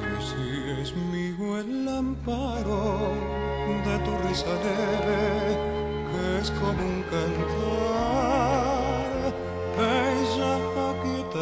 Y 0.00 0.14
si 0.28 0.44
es 0.80 0.96
mío 0.96 1.46
el 1.60 1.86
amparo 1.88 2.84
de 3.84 3.94
tu 4.04 4.12
risa 4.26 4.54
leve, 4.64 5.58
que 6.10 6.22
es 6.40 6.48
como 6.52 6.82
un 6.86 7.02
cantar 7.02 8.15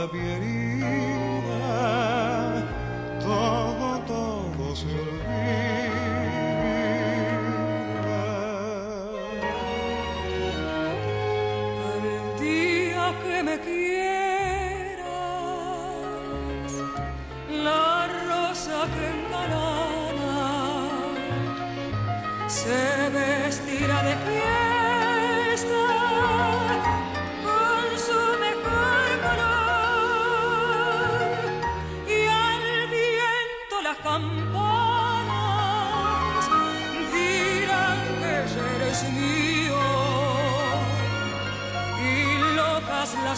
quieta 0.08 0.63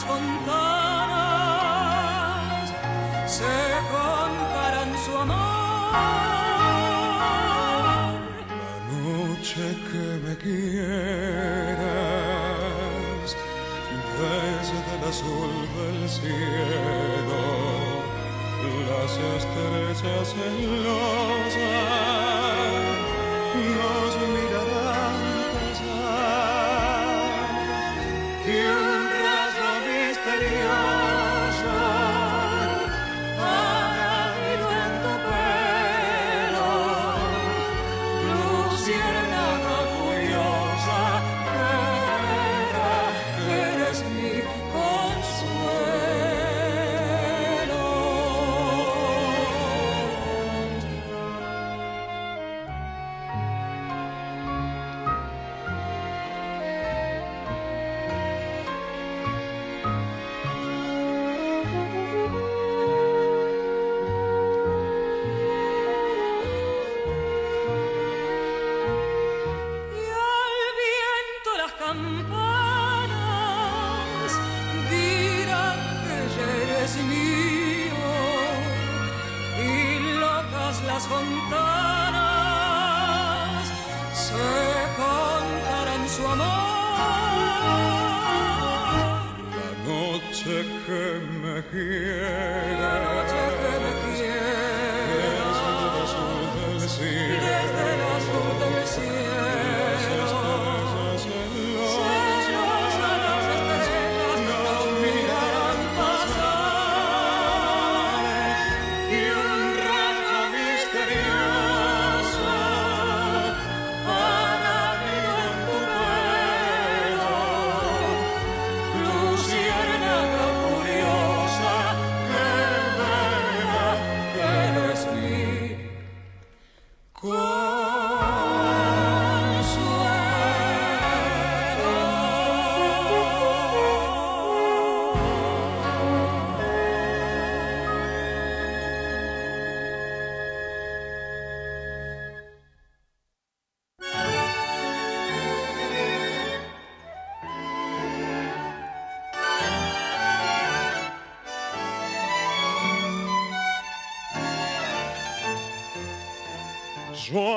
fontanas 0.08 1.26
se 3.26 3.56
contarán 3.94 4.90
su 5.04 5.12
amor. 5.16 5.92
La 8.60 8.76
noche 8.92 9.64
que 9.88 10.06
me 10.24 10.34
quieras, 10.36 11.76
desde 14.18 14.78
el 14.96 15.02
azul 15.12 15.54
del 15.76 16.00
cielo, 16.08 17.44
las 18.88 19.12
estrellas 19.38 20.26
celosas 20.34 21.75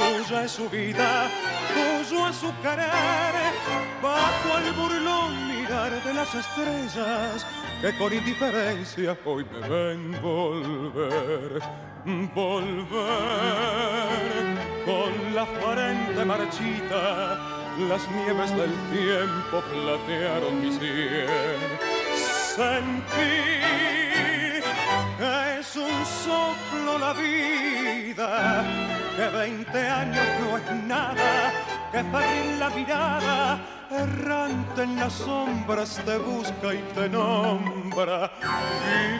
tuya 0.00 0.44
es 0.44 0.52
su 0.52 0.68
vida, 0.70 1.28
tuyo 1.74 2.28
es 2.28 2.36
su 2.36 2.52
querer, 2.62 3.34
bajo 4.02 4.58
el 4.58 4.72
burlón 4.72 5.48
mirar 5.48 5.92
de 6.02 6.14
las 6.14 6.34
estrellas 6.34 7.46
que 7.82 7.96
con 7.98 8.12
indiferencia 8.12 9.16
hoy 9.24 9.44
me 9.52 9.68
ven 9.68 10.22
volver, 10.22 11.60
volver 12.34 12.90
con 14.86 15.34
la 15.34 15.46
frente 15.46 16.24
marchita, 16.24 17.38
las 17.88 18.10
nieves 18.10 18.50
del 18.56 18.74
tiempo 18.90 19.62
platearon 19.70 20.60
mi 20.60 20.72
sien. 20.72 21.60
Sentí 22.56 23.60
que 25.18 25.60
es 25.60 25.76
un 25.76 26.04
soplo 26.04 26.98
la 26.98 27.12
vida, 27.12 28.64
que 29.20 29.28
veinte 29.28 29.78
años 29.86 30.26
no 30.40 30.56
es 30.56 30.64
nada, 30.86 31.52
que 31.92 31.98
febril 31.98 32.58
la 32.58 32.70
mirada, 32.70 33.60
errante 33.90 34.82
en 34.82 34.96
las 34.96 35.12
sombras 35.12 36.00
te 36.06 36.16
busca 36.16 36.72
y 36.72 36.78
te 36.94 37.06
nombra. 37.10 38.32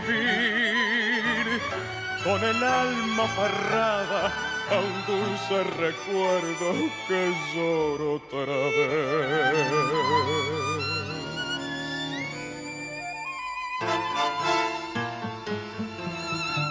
Vivir 0.09 1.61
con 2.25 2.43
el 2.43 2.65
alma 2.65 3.25
aferrada 3.25 4.33
a 4.71 4.77
un 4.89 4.95
dulce 5.07 5.65
recuerdo 5.77 6.69
que 7.07 7.35
lloro 7.55 8.15
otra 8.15 8.47
vez. 8.47 9.71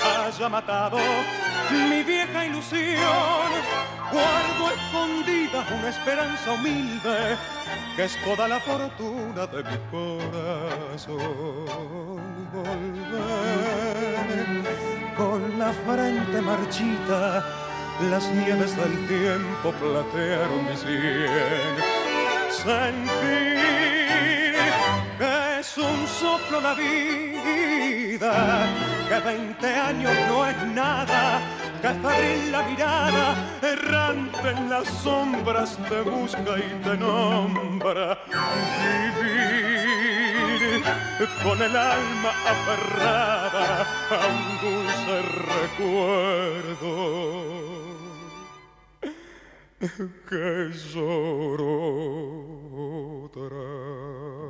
haya 0.00 0.48
matado 0.48 0.98
mi 1.70 2.02
vieja 2.02 2.46
ilusión, 2.46 3.50
guardo 4.12 4.70
escondida 4.74 5.66
una 5.78 5.88
esperanza 5.88 6.52
humilde 6.52 7.36
que 7.96 8.04
es 8.04 8.16
toda 8.24 8.46
la 8.46 8.60
fortuna 8.60 9.46
de 9.46 9.62
mi 9.64 9.78
corazón. 9.90 11.16
Volver 12.52 13.86
con 15.16 15.58
la 15.58 15.72
frente 15.72 16.40
marchita, 16.42 17.44
las 18.10 18.28
nieves 18.32 18.76
del 18.76 19.06
tiempo 19.08 19.72
platearon 19.72 20.66
mi 20.66 20.76
sien. 20.76 21.74
Sentir 22.50 23.75
un 25.78 26.06
soplo 26.06 26.60
la 26.60 26.74
vida, 26.74 28.66
que 29.08 29.18
veinte 29.20 29.66
años 29.66 30.12
no 30.28 30.46
es 30.46 30.66
nada, 30.68 31.40
que 31.82 31.88
febril 31.88 32.52
la 32.52 32.62
mirada, 32.62 33.34
errante 33.62 34.48
en 34.50 34.70
las 34.70 34.88
sombras 34.88 35.78
te 35.88 36.00
busca 36.00 36.58
y 36.58 36.82
te 36.82 36.96
nombra. 36.96 38.18
Vivir 38.82 39.66
con 41.42 41.62
el 41.62 41.76
alma 41.76 42.32
aferrada 42.54 43.86
a 44.10 44.26
un 44.34 44.58
dulce 44.62 45.22
recuerdo 45.52 46.94
que 50.28 50.70
lloro 50.92 51.76
otra 53.24 54.45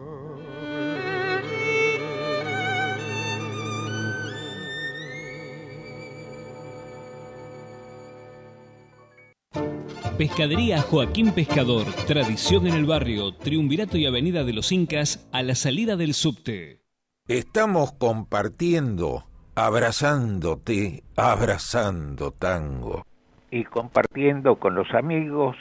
Pescadería 10.17 10.81
Joaquín 10.81 11.33
Pescador, 11.33 11.85
tradición 12.07 12.67
en 12.67 12.73
el 12.73 12.87
barrio, 12.87 13.35
Triunvirato 13.35 13.99
y 13.99 14.07
Avenida 14.07 14.45
de 14.45 14.55
los 14.55 14.73
Incas, 14.73 15.29
a 15.31 15.43
la 15.43 15.55
salida 15.55 15.97
del 15.97 16.15
subte. 16.15 16.81
Estamos 17.29 17.93
compartiendo, 17.93 19.25
abrazándote, 19.55 21.03
abrazando 21.17 22.31
tango. 22.31 23.05
Y 23.51 23.65
compartiendo 23.65 24.57
con 24.57 24.75
los 24.75 24.91
amigos, 24.95 25.55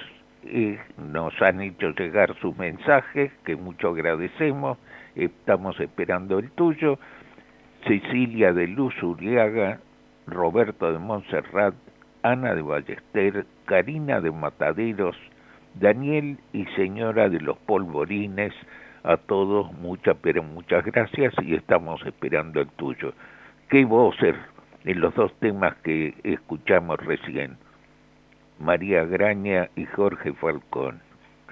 y 0.43 0.75
nos 0.97 1.33
han 1.41 1.59
hecho 1.61 1.89
llegar 1.89 2.33
sus 2.39 2.57
mensajes, 2.57 3.33
que 3.45 3.57
mucho 3.57 3.89
agradecemos, 3.89 4.77
estamos 5.15 5.77
esperando 5.81 6.39
el 6.39 6.49
tuyo. 6.51 6.97
Cecilia 7.85 8.53
de 8.53 8.67
Luz 8.67 8.93
Uriaga, 9.03 9.81
Roberto 10.27 10.93
de 10.93 10.99
Montserrat, 10.99 11.75
Ana 12.23 12.55
de 12.55 12.61
Ballester, 12.61 13.45
Karina 13.65 14.21
de 14.21 14.31
Mataderos, 14.31 15.17
Daniel 15.75 16.37
y 16.53 16.65
señora 16.75 17.29
de 17.29 17.39
los 17.39 17.57
polvorines, 17.57 18.53
a 19.03 19.17
todos 19.17 19.71
muchas, 19.73 20.17
pero 20.21 20.41
muchas 20.41 20.83
gracias 20.85 21.33
y 21.43 21.55
estamos 21.55 22.03
esperando 22.05 22.61
el 22.61 22.69
tuyo. 22.69 23.13
Qué 23.69 23.85
voces 23.85 24.35
en 24.83 24.99
los 24.99 25.13
dos 25.15 25.33
temas 25.39 25.75
que 25.83 26.15
escuchamos 26.23 26.97
recién. 27.05 27.57
María 28.59 29.03
Graña 29.05 29.69
y 29.75 29.85
Jorge 29.85 30.33
Falcón. 30.33 31.01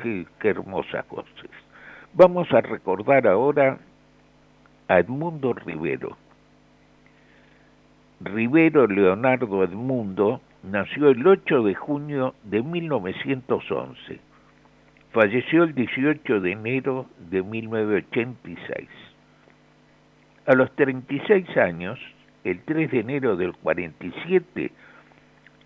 Qué, 0.01 0.25
qué 0.39 0.49
hermosas 0.49 1.07
voces. 1.09 1.51
Vamos 2.13 2.51
a 2.53 2.61
recordar 2.61 3.27
ahora 3.27 3.77
a 4.87 4.99
Edmundo 4.99 5.53
Rivero. 5.53 6.17
Rivero 8.21 8.87
Leonardo 8.87 9.63
Edmundo 9.63 10.41
nació 10.63 11.09
el 11.09 11.25
8 11.25 11.63
de 11.63 11.75
junio 11.75 12.35
de 12.43 12.61
1911. 12.63 14.19
Falleció 15.11 15.63
el 15.63 15.75
18 15.75 16.39
de 16.39 16.51
enero 16.51 17.05
de 17.29 17.43
1986. 17.43 18.89
A 20.47 20.55
los 20.55 20.73
36 20.75 21.57
años, 21.57 21.99
el 22.43 22.61
3 22.63 22.91
de 22.91 22.99
enero 22.99 23.35
del 23.35 23.53
47, 23.53 24.71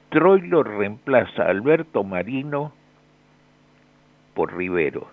Troilo 0.10 0.64
reemplaza 0.64 1.44
a 1.44 1.50
Alberto 1.50 2.04
Marino 2.04 2.74
por 4.34 4.56
Rivero. 4.56 5.08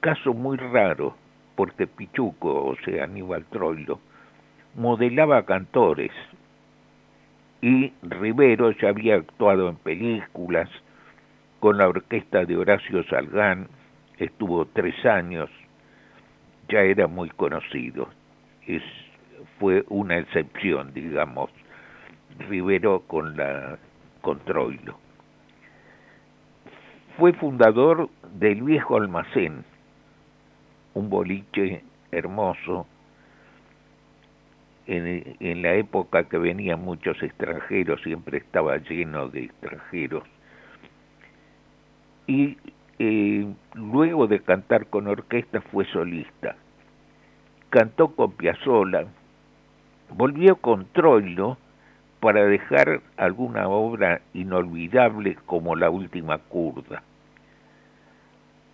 Caso 0.00 0.32
muy 0.32 0.56
raro, 0.56 1.16
porque 1.56 1.86
Pichuco, 1.86 2.66
o 2.66 2.76
sea, 2.84 3.04
Aníbal 3.04 3.44
Troilo, 3.46 4.00
modelaba 4.74 5.44
cantores 5.44 6.12
y 7.60 7.92
Rivero 8.02 8.70
ya 8.72 8.90
había 8.90 9.16
actuado 9.16 9.68
en 9.68 9.76
películas 9.76 10.68
con 11.60 11.78
la 11.78 11.88
orquesta 11.88 12.44
de 12.44 12.56
Horacio 12.56 13.02
Salgán, 13.04 13.68
estuvo 14.18 14.64
tres 14.66 15.04
años, 15.04 15.50
ya 16.68 16.80
era 16.80 17.06
muy 17.08 17.30
conocido. 17.30 18.08
Es, 18.66 18.82
fue 19.58 19.84
una 19.88 20.18
excepción, 20.18 20.92
digamos, 20.94 21.50
Rivero 22.48 23.00
con 23.00 23.36
la 23.36 23.78
con 24.20 24.38
Troilo. 24.40 24.98
Fue 27.16 27.32
fundador 27.32 28.08
del 28.34 28.62
Viejo 28.62 28.96
Almacén, 28.96 29.64
un 30.94 31.10
boliche 31.10 31.82
hermoso 32.12 32.86
en, 34.88 35.62
la 35.62 35.74
época 35.74 36.24
que 36.24 36.38
venían 36.38 36.82
muchos 36.82 37.22
extranjeros, 37.22 38.00
siempre 38.02 38.38
estaba 38.38 38.78
lleno 38.78 39.28
de 39.28 39.44
extranjeros. 39.44 40.24
Y 42.26 42.56
eh, 42.98 43.46
luego 43.74 44.26
de 44.26 44.40
cantar 44.40 44.86
con 44.86 45.06
orquesta 45.06 45.60
fue 45.60 45.84
solista. 45.86 46.56
Cantó 47.68 48.14
con 48.14 48.32
Piazzolla, 48.32 49.04
volvió 50.16 50.56
con 50.56 50.86
Troilo 50.86 51.58
para 52.20 52.44
dejar 52.46 53.02
alguna 53.18 53.68
obra 53.68 54.22
inolvidable 54.32 55.36
como 55.44 55.76
La 55.76 55.90
Última 55.90 56.38
Curda. 56.38 57.02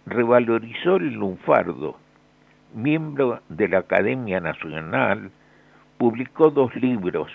Revalorizó 0.06 0.96
el 0.96 1.14
lunfardo, 1.14 1.98
miembro 2.72 3.40
de 3.48 3.68
la 3.68 3.78
Academia 3.78 4.38
Nacional, 4.38 5.32
publicó 6.04 6.50
dos 6.50 6.76
libros, 6.76 7.32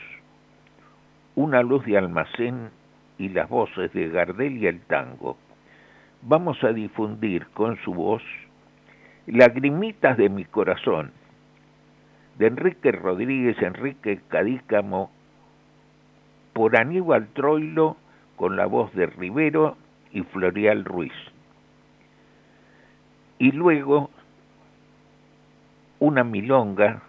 Una 1.33 1.63
luz 1.63 1.83
de 1.85 1.97
almacén 1.97 2.69
y 3.17 3.29
las 3.29 3.49
voces 3.49 3.91
de 3.93 4.09
Gardel 4.09 4.57
y 4.57 4.67
el 4.67 4.79
tango. 4.81 5.37
Vamos 6.21 6.63
a 6.63 6.71
difundir 6.71 7.47
con 7.55 7.77
su 7.77 7.95
voz 7.95 8.21
Lagrimitas 9.25 10.17
de 10.17 10.29
mi 10.29 10.45
corazón, 10.45 11.11
de 12.37 12.45
Enrique 12.45 12.91
Rodríguez, 12.91 13.59
Enrique 13.59 14.21
Cadícamo 14.27 15.09
por 16.53 16.77
Aníbal 16.77 17.27
Troilo 17.29 17.97
con 18.35 18.55
la 18.55 18.67
voz 18.67 18.93
de 18.93 19.07
Rivero 19.07 19.77
y 20.11 20.21
Florial 20.21 20.85
Ruiz. 20.85 21.13
Y 23.39 23.51
luego 23.51 24.11
una 25.97 26.23
milonga, 26.23 27.01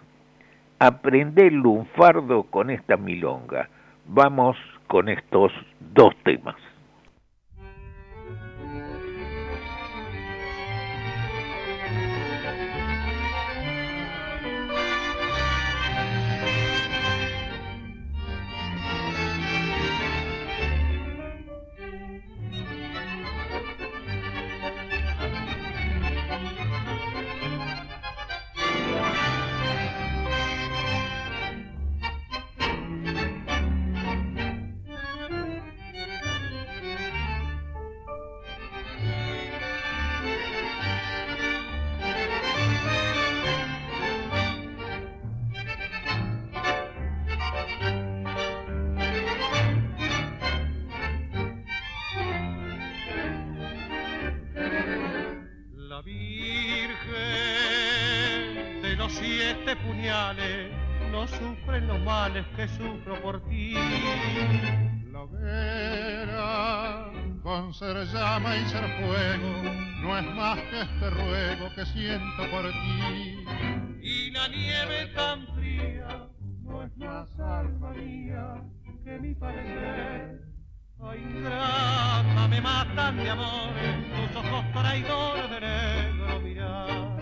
aprende 0.81 1.45
el 1.45 1.57
lunfardo 1.57 2.41
con 2.41 2.71
esta 2.71 2.97
milonga. 2.97 3.69
Vamos 4.07 4.57
con 4.87 5.09
estos 5.09 5.51
dos 5.93 6.15
temas. 6.23 6.55
Mi 79.21 79.35
parecer. 79.35 80.41
Ay, 80.99 81.19
ingrata, 81.19 82.47
me 82.47 82.61
matan 82.61 83.17
de 83.17 83.29
amor, 83.29 83.73
tus 84.15 84.35
ojos 84.35 84.65
traidores 84.73 85.49
de 85.49 85.59
negro 85.61 86.39
mirar. 86.41 87.17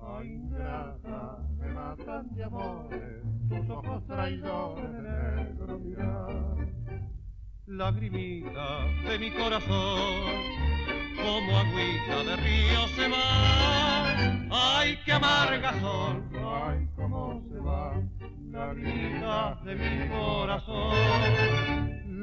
Ay, 0.00 0.26
ingrata, 0.28 1.38
me 1.58 1.68
matan 1.68 2.34
de 2.34 2.44
amores 2.44 3.24
tus 3.48 3.70
ojos 3.70 4.06
traidores 4.06 4.92
de 4.92 5.02
negro 5.02 5.78
mirar. 5.78 6.56
Lagrimita 7.66 8.86
de 9.08 9.18
mi 9.18 9.30
corazón, 9.30 10.34
como 11.16 11.58
agüita 11.58 12.24
de 12.24 12.36
río 12.36 12.88
se 12.96 13.08
va. 13.08 14.78
Ay, 14.78 14.98
qué 15.04 15.12
amarga 15.12 15.72
son, 15.80 16.30
ay, 16.34 16.88
cómo 16.96 17.42
se 17.50 17.58
va. 17.60 17.94
Lagrimita 18.54 19.58
de 19.64 19.74
mi 19.74 20.08
corazón, 20.08 20.94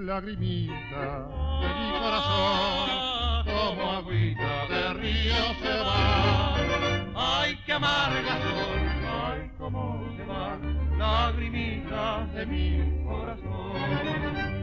lagrimita 0.06 1.28
de 1.62 1.68
mi 1.78 1.92
corazón, 2.00 3.46
como 3.46 3.92
agüita 3.92 4.66
de 4.70 4.94
río 4.94 5.36
se 5.62 5.78
va. 5.84 6.56
Ay, 7.16 7.60
qué 7.66 7.74
amarga 7.74 8.40
son, 8.44 8.80
ay, 9.26 9.52
cómo 9.58 10.08
se 10.16 10.24
va 10.24 10.58
lagrimita 10.98 12.26
de 12.34 12.46
mi 12.46 13.04
corazón. 13.04 14.62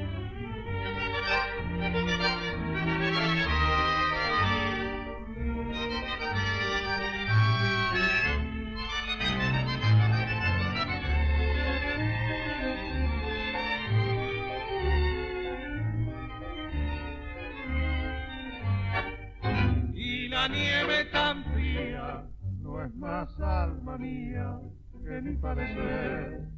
Nieve 20.48 21.04
tan 21.06 21.44
fría 21.52 22.24
no 22.60 22.84
es 22.84 22.94
más 22.94 23.28
alma 23.40 23.98
mía 23.98 24.58
que 25.04 25.20
mi 25.22 25.36
padecer. 25.36 26.48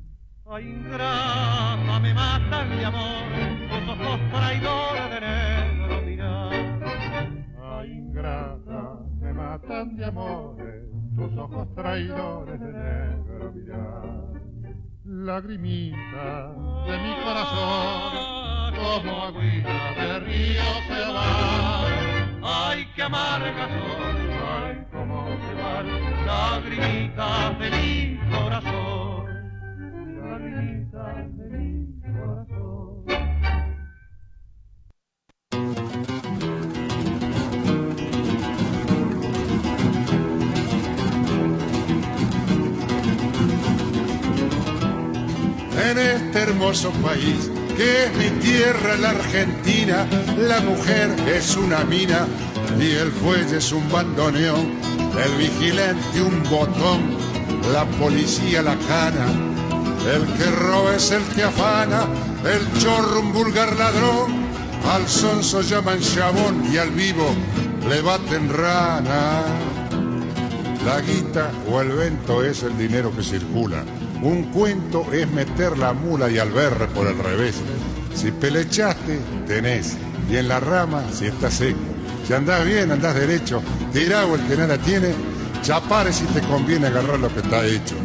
Ay, 0.47 0.69
ingrata, 0.69 2.01
me 2.01 2.13
matan 2.13 2.71
de 2.71 2.85
amor, 2.85 3.23
tus 3.71 3.89
ojos 3.89 4.21
traidores 4.33 5.11
de 5.11 5.21
negro 5.21 6.03
mirar. 6.03 6.53
Ay, 7.63 7.91
ingrata, 7.93 8.99
me 9.21 9.33
matan 9.33 9.97
de 9.97 10.05
amores, 10.05 10.85
tus 11.17 11.39
ojos 11.39 11.75
traidores 11.75 12.61
de 12.61 12.73
negro 12.73 13.53
mirar. 13.53 14.31
Lagrimita 15.05 16.53
de 16.87 16.99
mi 16.99 17.15
corazón, 17.23 18.75
como 18.75 19.23
agüita 19.23 19.95
de 19.95 20.21
río 20.21 20.63
se 20.89 21.13
va. 21.13 21.90
Ay, 22.43 22.89
qué 22.97 23.03
amarga 23.03 23.69
son, 23.69 24.17
ay, 24.49 24.87
cómo 24.91 25.27
se 25.27 25.55
van 25.63 26.27
lagrimitas 26.27 27.59
de 27.59 27.71
mi 27.71 28.19
corazón, 28.31 29.27
lagrimitas 30.23 31.37
de 31.37 31.45
mi 31.59 31.69
corazón. 32.19 33.05
En 45.91 45.99
este 45.99 46.39
hermoso 46.39 46.91
país 47.03 47.51
que 47.81 48.05
es 48.05 48.15
mi 48.15 48.29
tierra, 48.43 48.95
la 48.97 49.09
Argentina, 49.09 50.07
la 50.37 50.61
mujer 50.61 51.17
es 51.35 51.57
una 51.57 51.83
mina 51.85 52.27
y 52.79 52.91
el 52.91 53.11
fuelle 53.11 53.57
es 53.57 53.73
un 53.73 53.91
bandoneón, 53.91 54.73
el 55.25 55.35
vigilante 55.39 56.21
un 56.21 56.43
botón, 56.51 57.17
la 57.73 57.87
policía 57.99 58.61
la 58.61 58.77
cana, 58.87 59.29
el 60.15 60.27
que 60.37 60.51
roba 60.51 60.95
es 60.95 61.11
el 61.11 61.23
que 61.35 61.43
afana, 61.43 62.05
el 62.45 62.83
chorro 62.83 63.21
un 63.21 63.33
vulgar 63.33 63.75
ladrón, 63.75 64.45
al 64.93 65.09
sonso 65.09 65.63
llaman 65.63 66.01
chabón 66.01 66.63
y 66.71 66.77
al 66.77 66.91
vivo 66.91 67.35
le 67.89 68.03
baten 68.03 68.53
rana. 68.53 69.43
La 70.85 71.01
guita 71.01 71.51
o 71.71 71.81
el 71.81 71.93
vento 71.93 72.45
es 72.45 72.63
el 72.63 72.77
dinero 72.77 73.11
que 73.17 73.23
circula. 73.23 73.85
Un 74.23 74.45
cuento 74.53 75.07
es 75.13 75.31
meter 75.31 75.79
la 75.79 75.93
mula 75.93 76.31
y 76.31 76.39
al 76.39 76.51
berre 76.51 76.87
por 76.89 77.07
el 77.07 77.19
revés. 77.19 77.57
Si 78.15 78.31
pelechaste, 78.31 79.19
tenés. 79.47 79.97
Y 80.31 80.37
en 80.37 80.49
la 80.49 80.61
rama, 80.61 81.05
si 81.13 81.27
estás 81.27 81.55
seco. 81.55 81.79
Si 82.27 82.35
andás 82.35 82.65
bien, 82.67 82.93
andás 82.93 83.15
derecho. 83.15 83.63
Tirado 83.93 84.35
el 84.35 84.43
que 84.47 84.57
nada 84.57 84.77
tiene. 84.79 85.15
Chapare 85.63 86.13
si 86.13 86.25
te 86.27 86.41
conviene 86.43 86.89
agarrar 86.89 87.19
lo 87.19 87.33
que 87.33 87.41
está 87.41 87.65
hecho. 87.67 87.97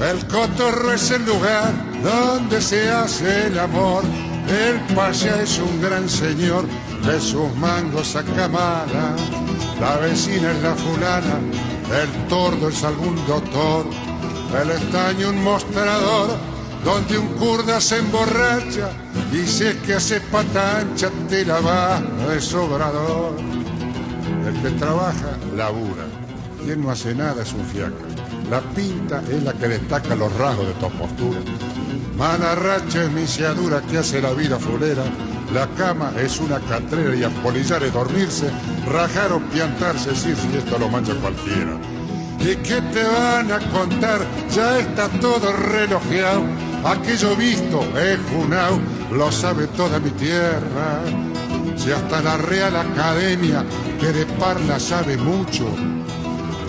El 0.00 0.24
cotorro 0.28 0.92
es 0.92 1.10
el 1.10 1.26
lugar 1.26 1.72
donde 2.02 2.60
se 2.60 2.88
hace 2.88 3.48
el 3.48 3.58
amor. 3.58 4.04
El 4.48 4.94
paya 4.94 5.42
es 5.42 5.58
un 5.58 5.82
gran 5.82 6.08
señor, 6.08 6.64
de 7.04 7.20
sus 7.20 7.54
mangos 7.56 8.08
saca 8.08 8.48
mala. 8.48 9.16
La 9.80 9.96
vecina 9.96 10.52
es 10.52 10.62
la 10.62 10.74
fulana, 10.74 11.38
el 12.00 12.28
tordo 12.28 12.68
es 12.68 12.82
algún 12.84 13.14
doctor. 13.26 13.86
El 14.54 14.70
estaño 14.70 15.28
un 15.28 15.44
mostrador, 15.44 16.30
donde 16.84 17.18
un 17.18 17.28
kurda 17.34 17.80
se 17.80 17.98
emborracha. 17.98 18.90
Y 19.30 19.46
si 19.46 19.64
es 19.64 19.76
que 19.76 19.94
hace 19.94 20.20
patancha, 20.22 21.10
te 21.28 21.44
la 21.44 21.60
va 21.60 22.00
de 22.00 22.40
sobrador. 22.40 23.36
El 24.46 24.62
que 24.62 24.70
trabaja, 24.78 25.36
labura. 25.54 26.06
Quien 26.64 26.82
no 26.82 26.90
hace 26.90 27.14
nada 27.14 27.42
es 27.42 27.52
un 27.52 27.64
fiaca. 27.66 27.94
La 28.50 28.60
pinta 28.60 29.22
es 29.30 29.42
la 29.42 29.52
que 29.52 29.68
destaca 29.68 30.16
los 30.16 30.34
rasgos 30.36 30.68
de 30.68 30.72
tu 30.74 30.90
postura. 30.92 31.40
Mala 32.16 32.54
racha 32.54 33.04
es 33.04 33.10
misiadura 33.10 33.82
que 33.82 33.98
hace 33.98 34.22
la 34.22 34.32
vida 34.32 34.58
fulera. 34.58 35.04
La 35.52 35.66
cama 35.76 36.12
es 36.18 36.40
una 36.40 36.58
catrera 36.60 37.14
y 37.14 37.22
apolillar 37.22 37.82
es 37.82 37.92
dormirse, 37.92 38.50
rajar 38.90 39.32
o 39.32 39.40
piantarse, 39.50 40.10
decir 40.10 40.36
si 40.36 40.56
esto 40.56 40.78
lo 40.78 40.88
mancha 40.88 41.14
cualquiera. 41.14 41.78
¿Y 42.40 42.56
qué 42.56 42.80
te 42.92 43.02
van 43.02 43.50
a 43.52 43.58
contar? 43.70 44.20
Ya 44.54 44.78
está 44.78 45.08
todo 45.20 45.52
relojeado. 45.52 46.42
Aquello 46.84 47.34
visto 47.36 47.80
es 47.98 48.18
junao, 48.30 48.78
lo 49.12 49.32
sabe 49.32 49.66
toda 49.68 49.98
mi 49.98 50.10
tierra. 50.10 51.00
Si 51.76 51.90
hasta 51.92 52.22
la 52.22 52.36
Real 52.36 52.76
Academia, 52.76 53.64
que 54.00 54.12
de 54.12 54.26
parla 54.26 54.78
sabe 54.78 55.16
mucho, 55.16 55.66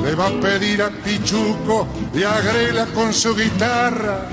le 0.04 0.16
va 0.16 0.28
a 0.28 0.40
pedir 0.40 0.82
a 0.82 0.90
Pichuco 0.90 1.88
y 2.14 2.24
agrela 2.24 2.86
con 2.88 3.14
su 3.14 3.36
guitarra 3.36 4.28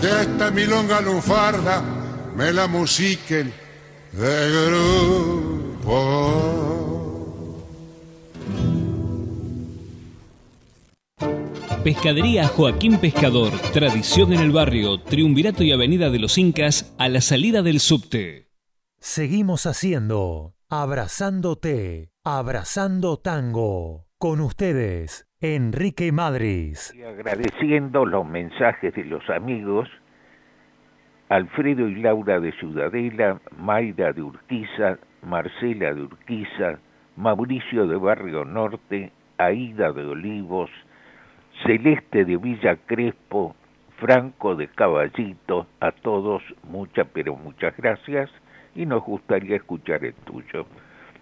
de 0.00 0.22
esta 0.22 0.50
milonga 0.50 1.00
lunfarda 1.00 1.82
me 2.34 2.52
la 2.52 2.66
musiquen 2.66 3.52
de 4.12 4.50
grupo. 5.76 6.89
Pescadería 11.82 12.46
Joaquín 12.46 13.00
Pescador, 13.00 13.52
tradición 13.72 14.34
en 14.34 14.40
el 14.40 14.50
barrio, 14.52 15.00
Triunvirato 15.00 15.64
y 15.64 15.72
Avenida 15.72 16.10
de 16.10 16.18
los 16.18 16.36
Incas, 16.36 16.94
a 16.98 17.08
la 17.08 17.22
salida 17.22 17.62
del 17.62 17.80
subte. 17.80 18.48
Seguimos 18.98 19.64
haciendo 19.64 20.52
Abrazándote, 20.68 22.10
Abrazando 22.22 23.16
Tango. 23.16 24.04
Con 24.18 24.42
ustedes, 24.42 25.26
Enrique 25.40 26.12
Madris. 26.12 26.92
Y 26.94 27.02
agradeciendo 27.02 28.04
los 28.04 28.26
mensajes 28.26 28.94
de 28.94 29.04
los 29.06 29.30
amigos, 29.30 29.88
Alfredo 31.30 31.88
y 31.88 32.02
Laura 32.02 32.40
de 32.40 32.52
Ciudadela, 32.58 33.40
Mayra 33.56 34.12
de 34.12 34.20
Urquiza, 34.20 34.98
Marcela 35.22 35.94
de 35.94 36.02
Urquiza, 36.02 36.78
Mauricio 37.16 37.86
de 37.86 37.96
Barrio 37.96 38.44
Norte, 38.44 39.12
Aida 39.38 39.92
de 39.92 40.04
Olivos, 40.04 40.68
Celeste 41.64 42.24
de 42.24 42.36
Villa 42.36 42.76
Crespo, 42.86 43.54
Franco 43.98 44.56
de 44.56 44.68
Caballito, 44.68 45.66
a 45.80 45.92
todos 45.92 46.42
muchas 46.64 47.06
pero 47.12 47.36
muchas 47.36 47.76
gracias 47.76 48.30
y 48.74 48.86
nos 48.86 49.04
gustaría 49.04 49.56
escuchar 49.56 50.04
el 50.04 50.14
tuyo. 50.14 50.66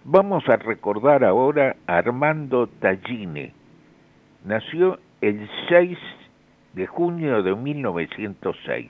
Vamos 0.05 0.47
a 0.47 0.55
recordar 0.55 1.23
ahora 1.23 1.75
a 1.87 1.97
Armando 1.97 2.67
Tallini. 2.67 3.51
Nació 4.45 4.99
el 5.19 5.49
6 5.67 5.97
de 6.73 6.87
junio 6.87 7.43
de 7.43 7.55
1906. 7.55 8.89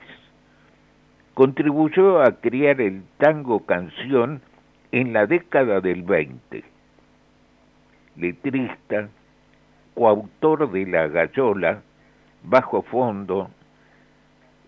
Contribuyó 1.34 2.22
a 2.22 2.40
crear 2.40 2.80
el 2.80 3.02
tango 3.18 3.66
canción 3.66 4.40
en 4.92 5.12
la 5.12 5.26
década 5.26 5.80
del 5.80 6.02
20. 6.02 6.62
Letrista, 8.16 9.08
coautor 10.00 10.72
de 10.72 10.86
La 10.86 11.08
Gallola, 11.08 11.82
Bajo 12.42 12.80
Fondo, 12.80 13.50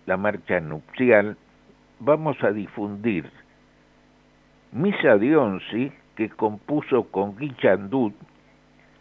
La 0.05 0.19
Marcha 0.19 0.61
Nupcial, 0.61 1.39
vamos 2.01 2.37
a 2.45 2.51
difundir 2.53 3.31
Misa 4.73 5.17
de 5.17 5.35
Once, 5.35 5.93
que 6.17 6.29
compuso 6.29 7.05
con 7.05 7.39
Guillandut, 7.39 8.13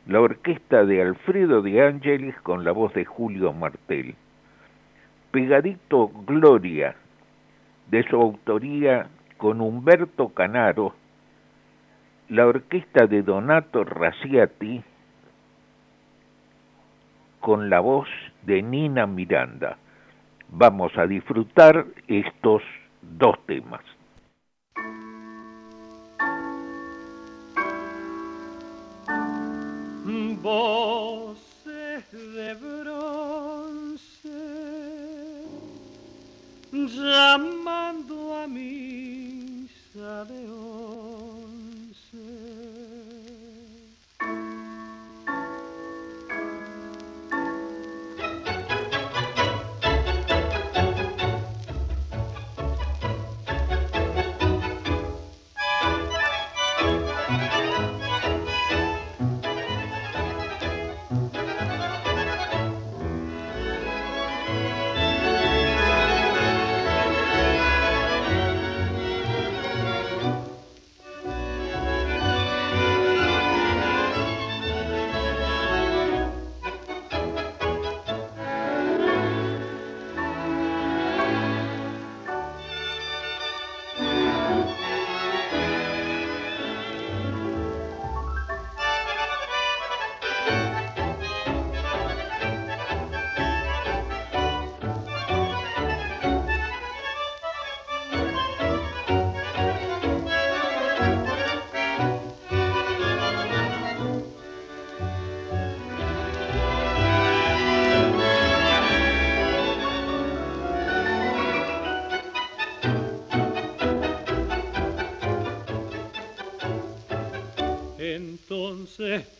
la 0.07 0.21
orquesta 0.21 0.85
de 0.85 1.01
Alfredo 1.01 1.61
de 1.61 1.85
Ángeles 1.85 2.33
con 2.43 2.63
la 2.63 2.71
voz 2.71 2.93
de 2.93 3.03
Julio 3.03 3.51
Martel. 3.51 4.15
Pegadito 5.31 6.11
Gloria, 6.25 6.95
de 7.89 8.03
su 8.03 8.15
autoría 8.15 9.09
con 9.35 9.59
Humberto 9.59 10.29
Canaro, 10.29 10.95
la 12.29 12.47
orquesta 12.47 13.05
de 13.05 13.21
Donato 13.21 13.83
Raciati, 13.83 14.81
con 17.41 17.69
la 17.69 17.81
voz 17.81 18.07
de 18.43 18.61
Nina 18.61 19.05
Miranda. 19.05 19.77
Vamos 20.49 20.97
a 20.97 21.05
disfrutar 21.07 21.85
estos 22.07 22.61
dos 23.01 23.35
temas. 23.45 23.81
Voces 30.41 32.11
de 32.11 32.55
bronce 32.55 34.01
llamando 36.71 38.35
a 38.41 38.47
misa 38.47 40.25
de 40.25 40.47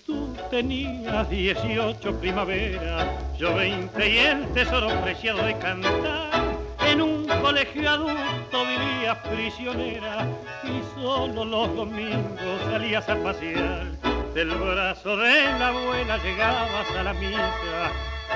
Tú 0.08 0.36
tenías 0.50 1.30
18 1.30 2.20
primavera, 2.20 3.16
yo 3.38 3.54
20 3.54 4.10
y 4.10 4.18
el 4.18 4.48
tesoro 4.54 4.90
preciado 5.02 5.46
de 5.46 5.56
cantar. 5.60 6.32
En 6.80 7.00
un 7.00 7.28
colegio 7.28 7.88
adulto 7.88 8.66
vivías 8.66 9.20
prisionera 9.20 10.26
y 10.64 11.00
solo 11.00 11.46
los 11.46 11.76
domingos 11.76 12.62
salías 12.72 13.08
a 13.08 13.16
pasear. 13.18 13.86
Del 14.34 14.50
brazo 14.50 15.16
de 15.18 15.44
la 15.44 15.68
abuela 15.68 16.18
llegabas 16.18 16.90
a 16.98 17.04
la 17.04 17.14
misa, 17.14 17.92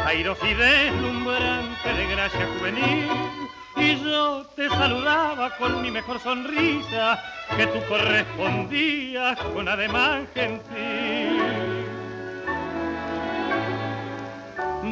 airos 0.06 0.38
y 0.44 0.54
deslumbrante 0.54 1.92
de 1.92 2.06
gracia 2.06 2.48
juvenil 2.60 3.45
y 3.78 4.00
yo 4.02 4.46
te 4.56 4.70
saludaba 4.70 5.56
con 5.58 5.82
mi 5.82 5.92
mejor 5.92 6.20
sonrisa, 6.20 7.22
que 7.56 7.68
tú 7.68 7.80
correspondías 7.88 9.38
con 9.54 9.68
ademán 9.68 10.28
gentil. 10.34 11.42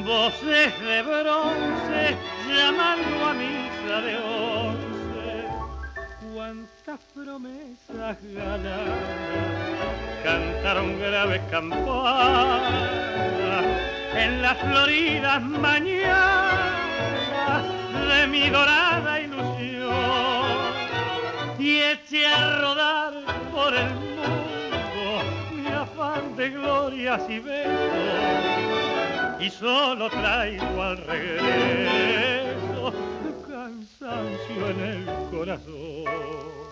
Voces 0.06 0.80
de 0.82 1.02
bronce 1.02 2.18
llamando 2.48 3.26
a 3.26 3.34
misa 3.34 4.02
de 4.02 4.18
once, 4.18 5.48
cuántas 6.34 7.00
promesas 7.14 8.18
ganadas 8.34 9.00
cantaron 10.24 11.00
graves 11.00 11.42
campanas 11.50 12.64
en 14.16 14.42
las 14.42 14.58
floridas 14.58 15.42
mañanas 15.42 16.83
de 18.14 18.28
mi 18.28 18.50
dorada 18.50 19.20
ilusión 19.20 20.46
y 21.58 21.80
eché 21.80 22.28
a 22.28 22.60
rodar 22.62 23.14
por 23.52 23.74
el 23.74 23.90
mundo 23.96 25.06
mi 25.56 25.68
afán 25.68 26.36
de 26.36 26.50
glorias 26.52 27.22
y 27.30 27.40
besos 27.40 28.74
y 29.40 29.50
solo 29.50 30.10
traigo 30.10 30.82
al 30.82 30.98
regreso 30.98 32.94
cansancio 33.48 34.70
en 34.70 34.80
el 34.80 35.06
corazón. 35.32 36.63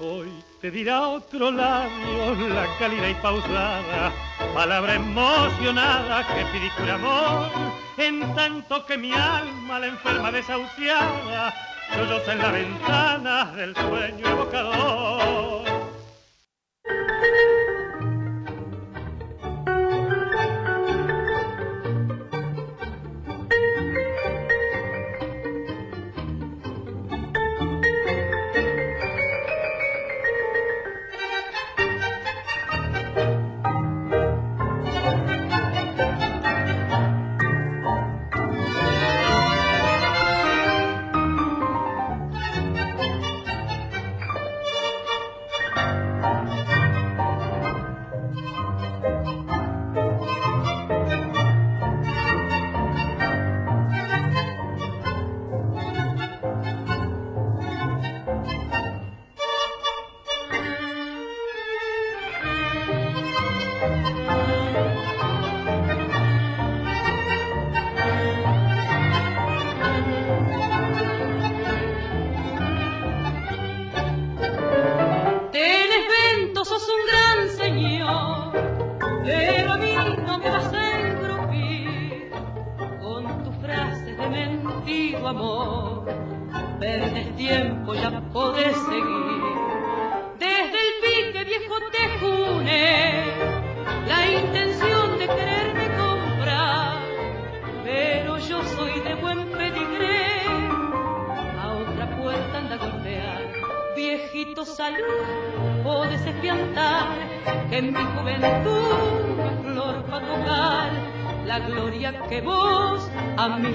Hoy 0.00 0.28
te 0.60 0.72
dirá 0.72 1.06
otro 1.06 1.52
labio 1.52 2.48
la 2.48 2.66
cálida 2.80 3.10
y 3.10 3.14
pausada, 3.14 4.12
palabra 4.52 4.94
emocionada 4.94 6.26
que 6.26 6.44
pide 6.46 6.70
tu 6.76 6.90
amor, 6.90 7.48
en 7.96 8.34
tanto 8.34 8.84
que 8.86 8.98
mi 8.98 9.12
alma 9.12 9.78
la 9.78 9.86
enferma 9.86 10.32
desahuciada, 10.32 11.54
solloza 11.94 12.32
en 12.32 12.38
la 12.38 12.50
ventana 12.50 13.52
del 13.54 13.76
sueño 13.76 14.26
evocador. 14.26 15.64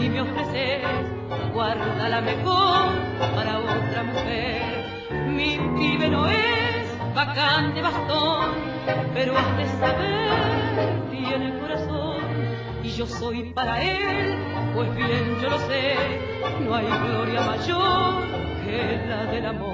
Y 0.01 0.07
me 0.09 0.21
ofreces, 0.21 0.81
guárdala 1.53 2.21
mejor 2.21 2.89
para 3.35 3.59
otra 3.59 4.03
mujer. 4.03 4.85
Mi 5.27 5.57
pibe 5.77 6.09
no 6.09 6.25
es 6.27 6.79
bacán 7.13 7.75
de 7.75 7.81
bastón, 7.81 8.51
pero 9.13 9.37
has 9.37 9.57
de 9.57 9.65
saber, 9.67 11.09
tiene 11.11 11.59
corazón, 11.59 12.21
y 12.81 12.89
yo 12.91 13.05
soy 13.05 13.51
para 13.53 13.81
él, 13.81 14.37
pues 14.73 14.95
bien 14.95 15.37
yo 15.41 15.49
lo 15.49 15.59
sé, 15.59 15.95
no 16.61 16.75
hay 16.75 16.85
gloria 16.85 17.41
mayor 17.41 18.23
que 18.63 19.01
la 19.05 19.25
del 19.25 19.45
amor. 19.47 19.68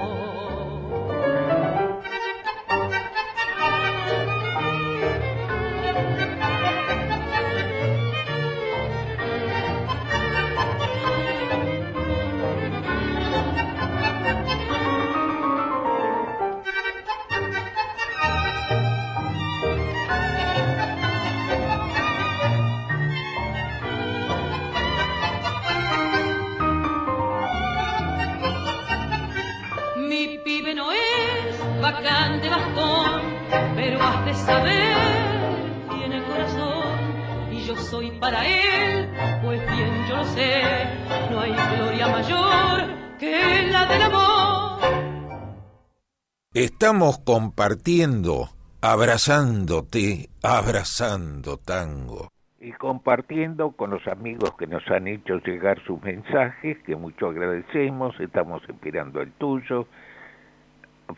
Estamos 46.52 47.18
compartiendo, 47.18 48.48
abrazándote, 48.80 50.30
abrazando 50.42 51.58
tango. 51.58 52.32
Y 52.60 52.72
compartiendo 52.72 53.70
con 53.70 53.90
los 53.90 54.04
amigos 54.08 54.56
que 54.58 54.66
nos 54.66 54.82
han 54.88 55.06
hecho 55.06 55.38
llegar 55.44 55.80
sus 55.86 56.02
mensajes, 56.02 56.78
que 56.78 56.96
mucho 56.96 57.28
agradecemos, 57.28 58.18
estamos 58.18 58.62
esperando 58.68 59.20
el 59.20 59.30
tuyo. 59.32 59.86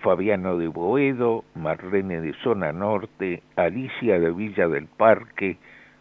Fabiano 0.03 0.59
de 0.59 0.69
Boedo, 0.69 1.45
Marlene 1.55 2.21
de 2.21 2.35
Zona 2.45 2.73
Norte, 2.73 3.43
Alicia 3.57 4.19
de 4.19 4.31
Villa 4.33 4.69
del 4.69 4.87
Parque, 4.87 5.57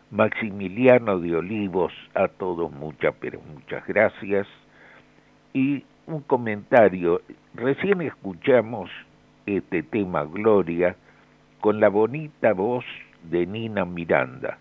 Maximiliano 0.09 1.19
de 1.19 1.35
Olivos, 1.35 1.91
a 2.15 2.29
todos 2.29 2.71
muchas, 2.71 3.13
pero 3.19 3.41
muchas 3.53 3.85
gracias. 3.87 4.47
Y 5.53 5.83
un 6.05 6.21
comentario, 6.21 7.21
recién 7.53 8.01
escuchamos 8.01 8.89
este 9.45 9.83
tema 9.83 10.23
Gloria 10.23 10.95
con 11.59 11.81
la 11.81 11.89
bonita 11.89 12.53
voz 12.53 12.85
de 13.23 13.45
Nina 13.45 13.83
Miranda. 13.83 14.57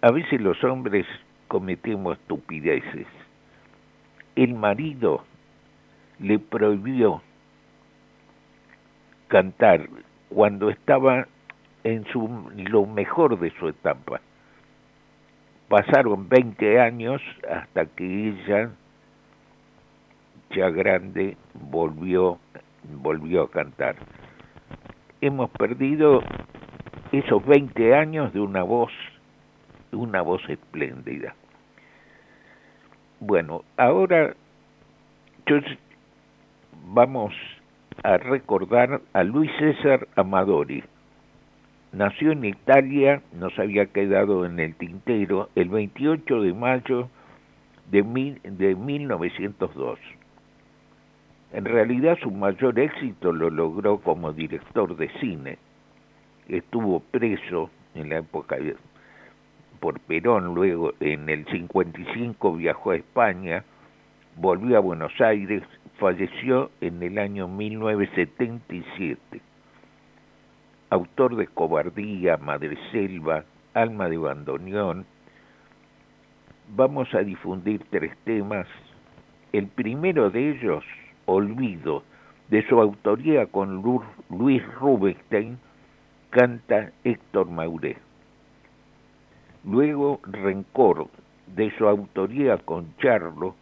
A 0.00 0.12
veces 0.12 0.40
los 0.40 0.62
hombres 0.62 1.06
cometemos 1.48 2.18
estupideces. 2.18 3.06
El 4.36 4.54
marido 4.54 5.24
le 6.20 6.38
prohibió 6.38 7.20
cantar 9.26 9.88
cuando 10.28 10.70
estaba 10.70 11.26
en 11.82 12.04
su, 12.12 12.50
lo 12.54 12.86
mejor 12.86 13.40
de 13.40 13.50
su 13.58 13.68
etapa. 13.68 14.20
Pasaron 15.72 16.28
20 16.28 16.80
años 16.80 17.22
hasta 17.50 17.86
que 17.86 18.04
ella, 18.04 18.72
ya 20.54 20.68
grande, 20.68 21.38
volvió, 21.54 22.38
volvió 23.00 23.44
a 23.44 23.50
cantar. 23.50 23.96
Hemos 25.22 25.48
perdido 25.52 26.20
esos 27.10 27.46
20 27.46 27.94
años 27.94 28.34
de 28.34 28.40
una 28.40 28.62
voz, 28.62 28.92
una 29.92 30.20
voz 30.20 30.46
espléndida. 30.50 31.34
Bueno, 33.20 33.64
ahora 33.78 34.34
vamos 36.84 37.32
a 38.04 38.18
recordar 38.18 39.00
a 39.14 39.22
Luis 39.22 39.50
César 39.58 40.06
Amadori. 40.16 40.84
Nació 41.92 42.32
en 42.32 42.44
Italia, 42.46 43.20
nos 43.34 43.58
había 43.58 43.84
quedado 43.84 44.46
en 44.46 44.58
el 44.58 44.74
tintero, 44.76 45.50
el 45.54 45.68
28 45.68 46.40
de 46.40 46.54
mayo 46.54 47.10
de, 47.90 48.02
mil, 48.02 48.40
de 48.42 48.74
1902. 48.74 49.98
En 51.52 51.66
realidad 51.66 52.16
su 52.22 52.30
mayor 52.30 52.78
éxito 52.78 53.30
lo 53.30 53.50
logró 53.50 53.98
como 53.98 54.32
director 54.32 54.96
de 54.96 55.10
cine. 55.20 55.58
Estuvo 56.48 57.00
preso 57.00 57.68
en 57.94 58.08
la 58.08 58.20
época 58.20 58.56
por 59.78 60.00
Perón, 60.00 60.54
luego 60.54 60.94
en 60.98 61.28
el 61.28 61.44
55 61.44 62.56
viajó 62.56 62.92
a 62.92 62.96
España, 62.96 63.64
volvió 64.36 64.78
a 64.78 64.80
Buenos 64.80 65.12
Aires, 65.20 65.62
falleció 65.98 66.70
en 66.80 67.02
el 67.02 67.18
año 67.18 67.48
1977 67.48 69.51
autor 70.92 71.36
de 71.36 71.46
Cobardía, 71.46 72.36
Madre 72.36 72.76
Selva, 72.90 73.44
Alma 73.72 74.10
de 74.10 74.18
Bandoneón, 74.18 75.06
vamos 76.76 77.08
a 77.14 77.20
difundir 77.20 77.82
tres 77.88 78.14
temas. 78.24 78.66
El 79.54 79.68
primero 79.68 80.28
de 80.28 80.50
ellos, 80.50 80.84
Olvido, 81.24 82.02
de 82.48 82.68
su 82.68 82.78
autoría 82.78 83.46
con 83.46 83.82
Luis 84.28 84.62
Rubinstein, 84.74 85.58
canta 86.28 86.92
Héctor 87.04 87.48
Mauré. 87.48 87.96
Luego, 89.64 90.20
Rencor, 90.24 91.08
de 91.46 91.74
su 91.78 91.88
autoría 91.88 92.58
con 92.58 92.94
Charlo, 92.98 93.54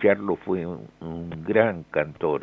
Charlo 0.00 0.36
fue 0.36 0.64
un, 0.64 0.86
un 1.00 1.28
gran 1.44 1.82
cantor, 1.90 2.42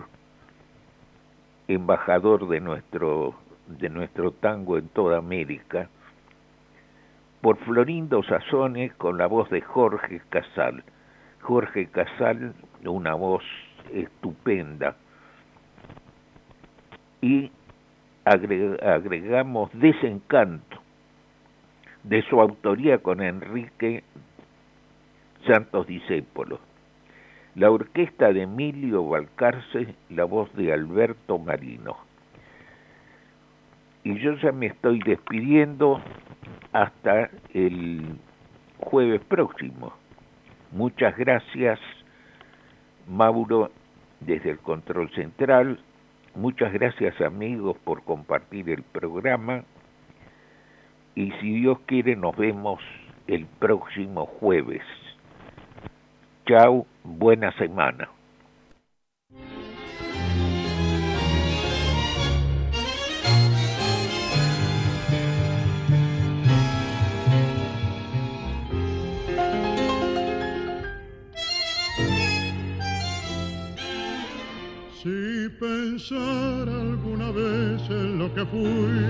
embajador 1.70 2.50
de 2.50 2.60
nuestro 2.60 3.36
de 3.70 3.90
nuestro 3.90 4.32
tango 4.32 4.78
en 4.78 4.88
toda 4.90 5.18
América, 5.18 5.90
por 7.42 7.58
Florindo 7.60 8.24
Sazones 8.24 8.94
con 8.96 9.18
la 9.18 9.28
voz 9.28 9.50
de 9.50 9.62
Jorge 9.62 10.22
Casal. 10.30 10.84
Jorge 11.42 11.88
Casal, 11.88 12.54
una 12.84 13.14
voz 13.14 13.44
estupenda. 13.94 14.98
Y 17.22 17.52
agregamos 18.26 19.70
Desencanto, 19.74 20.78
de 22.04 22.22
su 22.24 22.42
autoría 22.42 22.98
con 22.98 23.22
Enrique 23.22 24.04
Santos 25.48 25.88
Discépolo. 25.88 26.60
La 27.56 27.72
orquesta 27.72 28.32
de 28.34 28.44
Emilio 28.44 29.08
Balcarce, 29.08 29.96
la 30.10 30.26
voz 30.26 30.54
de 30.56 30.74
Alberto 30.74 31.40
Marino 31.40 32.09
y 34.04 34.18
yo 34.20 34.34
ya 34.38 34.52
me 34.52 34.68
estoy 34.68 35.00
despidiendo 35.00 36.02
hasta 36.72 37.30
el 37.54 38.18
jueves 38.80 39.22
próximo. 39.28 39.94
Muchas 40.72 41.18
gracias, 41.18 41.80
Mauro, 43.08 43.72
desde 44.20 44.52
el 44.52 44.60
Control 44.60 45.10
Central. 45.12 45.80
Muchas 46.36 46.72
gracias, 46.74 47.20
amigos, 47.22 47.78
por 47.84 48.04
compartir 48.04 48.70
el 48.70 48.84
programa. 48.84 49.64
Y 51.16 51.32
si 51.42 51.56
Dios 51.56 51.80
quiere, 51.86 52.16
nos 52.16 52.36
vemos 52.38 52.80
el 53.28 53.46
próximo 53.46 54.26
jueves. 54.26 54.84
Chao, 56.46 56.86
buena 57.04 57.52
semana. 57.58 58.10
Pensar 75.04 76.68
alguna 76.68 77.32
vez 77.32 77.82
en 77.90 78.20
lo 78.20 78.34
que 78.34 78.46
fui, 78.46 79.06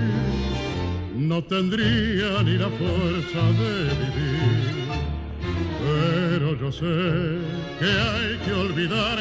no 1.16 1.42
tendría 1.42 2.42
ni 2.44 2.56
la 2.56 2.68
fuerza 2.68 3.42
de 3.60 3.84
vivir. 4.00 4.70
Pero 5.82 6.56
yo 6.60 6.70
sé 6.70 7.38
que 7.80 7.86
hay 7.86 8.38
que 8.44 8.52
olvidar 8.52 9.18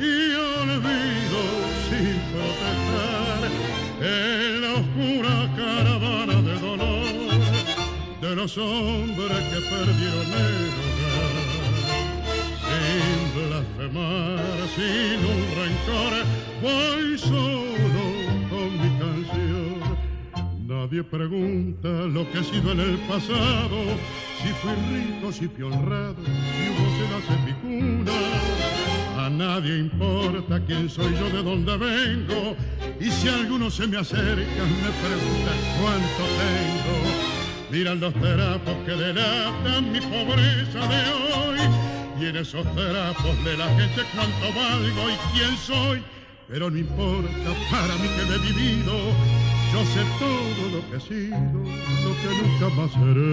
y 0.00 0.34
olvido 0.62 1.40
sin 1.88 2.16
protestar 2.32 3.40
en 4.00 4.62
la 4.62 4.74
oscura 4.74 5.36
caravana 5.56 6.42
de 6.42 6.58
dolor 6.58 7.08
de 8.20 8.34
los 8.34 8.58
hombres 8.58 9.38
que 9.50 9.60
perdieron 9.60 10.26
el 10.32 10.97
blasfemar, 13.46 14.40
sin 14.74 15.18
un 15.32 15.40
rencor 15.58 16.12
voy 16.62 17.18
solo 17.18 18.04
con 18.50 18.68
mi 18.80 18.90
canción. 18.98 19.98
Nadie 20.66 21.02
pregunta 21.02 21.88
lo 21.88 22.30
que 22.30 22.38
he 22.38 22.44
sido 22.44 22.72
en 22.72 22.80
el 22.80 22.96
pasado, 23.08 23.78
si 24.42 24.48
fui 24.60 24.72
rico, 24.92 25.32
si 25.32 25.48
fui 25.48 25.64
honrado, 25.64 26.16
si 26.24 26.62
hubo 26.70 26.84
cenas 26.98 27.24
en 27.34 27.44
mi 27.46 27.52
cuna. 27.62 28.12
A 29.18 29.28
nadie 29.30 29.78
importa 29.78 30.60
quién 30.66 30.88
soy 30.88 31.12
yo, 31.14 31.28
de 31.30 31.42
dónde 31.42 31.76
vengo, 31.76 32.56
y 33.00 33.10
si 33.10 33.28
alguno 33.28 33.70
se 33.70 33.86
me 33.86 33.98
acerca, 33.98 34.62
me 34.82 34.90
pregunta 35.02 35.52
cuánto 35.80 36.24
tengo. 36.38 37.38
Miran 37.70 38.00
los 38.00 38.14
terapos 38.14 38.74
que 38.86 38.92
delatan 38.92 39.92
mi 39.92 40.00
pobreza 40.00 40.80
de 40.88 41.02
hoy, 41.34 41.58
y 42.20 42.26
en 42.26 42.36
esos 42.36 42.64
terapos 42.74 43.44
de 43.44 43.56
la 43.56 43.68
gente 43.68 44.02
cuánto 44.14 44.58
valgo 44.58 45.10
y 45.10 45.36
quién 45.36 45.56
soy 45.56 46.02
pero 46.48 46.70
no 46.70 46.78
importa 46.78 47.50
para 47.70 47.94
mí 47.96 48.08
que 48.16 48.24
me 48.24 48.36
he 48.36 48.38
vivido, 48.38 48.94
yo 49.70 49.84
sé 49.84 50.02
todo 50.18 50.62
lo 50.72 50.90
que 50.90 50.96
he 50.96 51.00
sido, 51.00 51.36
lo 52.04 52.12
que 52.20 52.28
nunca 52.40 52.66
más 52.74 52.90
seré. 52.92 53.28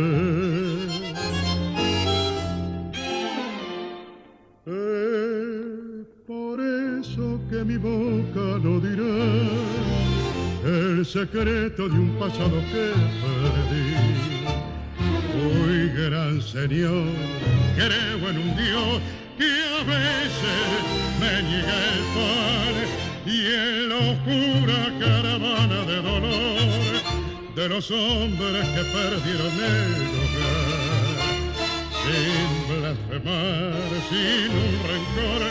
Es 4.65 6.07
por 6.27 6.59
eso 6.59 7.39
que 7.49 7.63
mi 7.63 7.77
boca 7.77 8.59
no 8.61 8.81
dirá 8.81 9.15
el 10.65 11.05
secreto 11.05 11.87
de 11.87 11.97
un 11.97 12.09
pasado 12.19 12.59
que 12.73 12.91
perdí. 13.21 14.34
Muy 15.35 15.89
gran 15.89 16.41
señor, 16.41 17.07
creo 17.75 18.29
en 18.29 18.37
un 18.37 18.55
Dios 18.55 19.01
que 19.37 19.51
a 19.79 19.83
veces 19.83 20.61
me 21.19 21.43
niega 21.43 21.77
el 21.93 22.03
pan 22.15 22.75
y 23.25 23.37
en 23.45 23.89
la 23.89 23.97
oscura 24.11 24.79
caravana 24.99 25.79
de 25.85 25.97
dolor 26.01 26.95
de 27.55 27.69
los 27.69 27.91
hombres 27.91 28.67
que 28.69 28.83
perdieron 28.95 29.53
el 29.59 29.91
hogar. 30.21 30.85
Sin 32.05 32.49
blasfemar, 32.69 33.73
sin 34.09 34.51
un 34.63 34.75
rencor, 34.89 35.41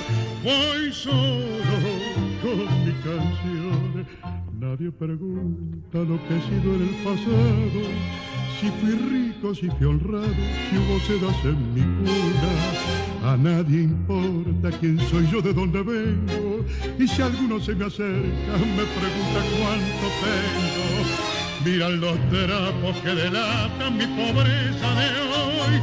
voy 0.45 0.93
solo 0.93 1.77
con 2.43 2.87
mi 2.87 2.93
canción. 3.03 4.07
Nadie 4.59 4.91
pregunta 4.93 5.99
lo 5.99 6.17
que 6.27 6.37
he 6.37 6.41
sido 6.43 6.75
en 6.75 6.83
el 6.89 6.95
pasado, 7.05 7.83
si 8.61 8.71
fui 8.81 8.93
rico, 8.93 9.55
si 9.55 9.69
fui 9.69 9.87
honrado, 9.87 10.35
si 10.71 10.77
hubo 10.77 11.01
sedas 11.01 11.45
en 11.45 11.75
mi 11.75 11.81
cuna 11.81 12.95
a 13.25 13.39
nadie 13.39 13.85
importa 13.85 14.71
quién 14.79 15.01
soy 15.09 15.27
yo, 15.33 15.41
de 15.41 15.55
dónde 15.55 15.83
vengo. 15.83 16.63
Y 16.99 17.09
si 17.09 17.23
alguno 17.23 17.59
se 17.59 17.75
me 17.75 17.87
acerca, 17.87 18.53
me 18.77 18.85
pregunta 18.85 19.41
cuánto 19.57 20.07
tengo. 20.21 21.65
Miran 21.65 22.01
los 22.01 22.19
terapos 22.31 22.97
que 22.99 23.09
delatan 23.15 23.97
mi 23.97 24.07
pobreza 24.07 24.95
de 25.01 25.09
hoy. 25.33 25.81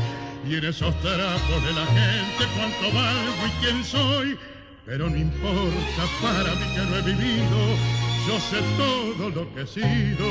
Y 0.47 0.55
en 0.55 0.65
esos 0.65 0.93
terapos 1.01 1.63
de 1.65 1.73
la 1.73 1.85
gente 1.87 2.43
cuánto 2.55 2.95
valgo 2.95 3.47
y 3.47 3.65
quién 3.65 3.83
soy. 3.83 4.37
Pero 4.85 5.09
no 5.09 5.17
importa 5.17 6.03
para 6.21 6.53
mí 6.53 6.65
que 6.75 6.81
no 6.81 6.97
he 6.97 7.01
vivido. 7.01 8.00
Yo 8.27 8.39
sé 8.39 8.61
todo 8.77 9.29
lo 9.29 9.53
que 9.53 9.61
he 9.61 9.67
sido, 9.67 10.27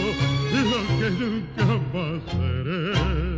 lo 0.72 0.80
que 0.99 1.11
nunca 1.11 1.64
más 1.93 2.22
seré. 2.30 3.30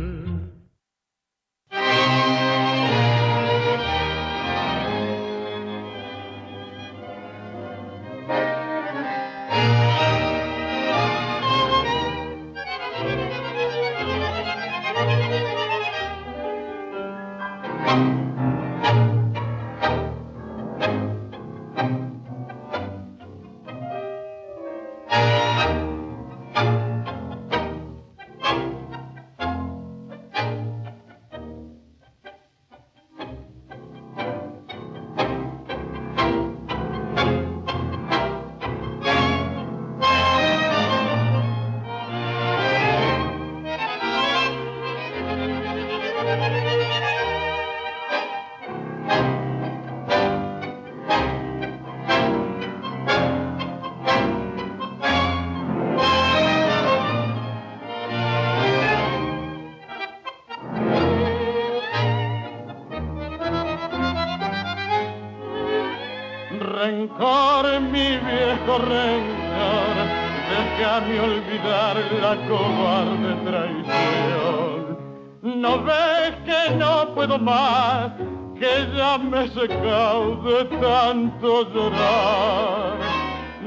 De 80.43 80.65
tanto 80.81 81.69
llorar. 81.73 82.97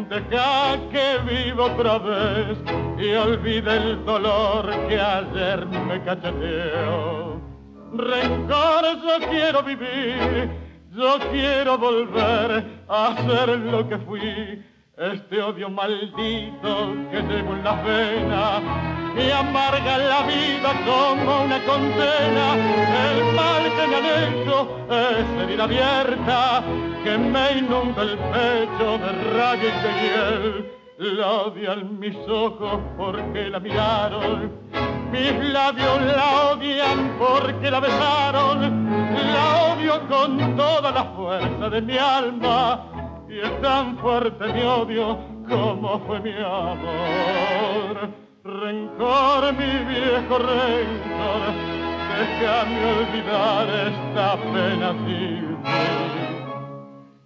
Deja 0.09 0.77
que 0.93 1.19
viva 1.27 1.65
otra 1.65 1.99
vez 1.99 2.59
y 2.99 3.13
olvide 3.15 3.77
el 3.77 4.05
dolor 4.05 4.71
que 4.89 5.01
ayer 5.01 5.67
me 5.67 6.03
cacheteó. 6.05 7.41
Rencor, 7.93 8.85
yo 9.03 9.29
quiero 9.31 9.63
vivir, 9.63 10.51
yo 10.93 11.19
quiero 11.31 11.79
volver 11.79 12.85
a 12.89 13.17
ser 13.27 13.59
lo 13.59 13.89
que 13.89 13.99
fui. 13.99 14.63
Este 14.99 15.43
odio 15.43 15.69
maldito 15.71 16.95
que 17.11 17.21
llevo 17.23 17.53
en 17.55 17.65
la 17.65 17.83
venas 17.83 18.96
y 19.17 19.31
amarga 19.31 19.99
la 19.99 20.23
vida 20.23 20.73
como 20.85 21.45
una 21.45 21.59
condena. 21.65 22.55
El 23.09 23.25
mal 23.35 23.63
que 23.77 23.87
me 23.87 23.97
han 23.97 24.07
hecho 24.23 24.69
es 24.91 25.43
herida 25.43 25.65
abierta 25.65 26.63
que 27.03 27.19
me 27.19 27.59
inunda 27.59 28.03
el 28.03 28.19
pecho 28.19 28.99
de 28.99 29.13
rabia 29.37 29.69
y 29.69 29.83
de 29.83 29.93
hiel. 30.01 30.73
La 30.99 31.31
odian 31.31 31.99
mis 31.99 32.17
ojos 32.27 32.81
porque 32.97 33.51
la 33.51 33.61
miraron, 33.61 34.51
mis 35.13 35.53
labios 35.53 36.03
la 36.03 36.53
odian 36.53 37.17
porque 37.19 37.71
la 37.71 37.81
besaron. 37.81 38.87
La 39.35 39.73
odio 39.73 40.09
con 40.09 40.57
toda 40.57 40.91
la 40.91 41.05
fuerza 41.05 41.69
de 41.69 41.83
mi 41.83 41.99
alma 41.99 42.81
y 43.29 43.41
es 43.41 43.61
tan 43.61 43.99
fuerte 43.99 44.53
mi 44.53 44.63
odio 44.63 45.19
como 45.49 46.01
fue 46.07 46.21
mi 46.21 46.33
amor. 46.33 48.26
Rencor, 48.47 49.53
mi 49.55 49.85
viejo 49.93 50.39
rencor, 50.39 51.43
déjame 52.17 52.81
olvidar 52.95 53.67
esta 53.89 54.37
pena 54.53 54.95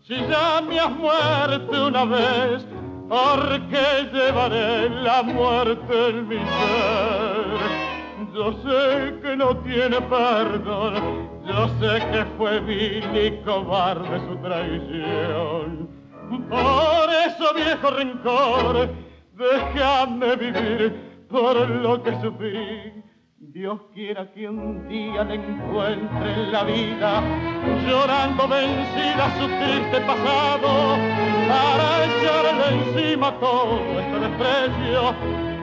Si 0.01 0.15
ya 0.17 0.63
me 0.63 0.81
has 0.81 0.91
muerto 0.97 1.89
una 1.89 2.07
vez, 2.07 2.67
¿por 3.07 3.69
qué 3.69 4.09
llevaré 4.11 4.89
la 4.89 5.23
muerte 5.23 6.09
en 6.09 6.27
mi 6.27 6.39
ser? 6.39 7.61
Yo 8.35 8.53
sé 8.63 9.21
que 9.21 9.37
no 9.37 9.59
tiene 9.59 10.01
perdón, 10.01 11.29
yo 11.47 11.69
sé 11.81 12.03
que 12.13 12.25
fue 12.39 12.61
vil 12.61 13.05
y 13.15 13.45
cobarde 13.45 14.21
su 14.21 14.37
traición. 14.37 15.87
Por 16.49 17.11
eso, 17.27 17.55
viejo 17.55 17.91
rencor, 17.91 18.89
déjame 19.37 20.37
vivir 20.37 21.10
por 21.31 21.69
lo 21.69 22.03
que 22.03 22.13
sufrí. 22.21 23.05
Dios 23.39 23.81
quiera 23.95 24.31
que 24.33 24.49
un 24.49 24.87
día 24.89 25.25
le 25.25 25.37
encuentre 25.37 26.33
en 26.35 26.53
la 26.53 26.63
vida, 26.63 27.23
llorando 27.89 28.47
vencida 28.47 29.31
su 29.39 29.47
triste 29.47 30.01
pasado, 30.07 30.97
para 31.49 32.05
echarle 32.05 32.85
encima 32.85 33.33
todo 33.41 33.81
este 33.99 34.21
desprecio 34.21 35.15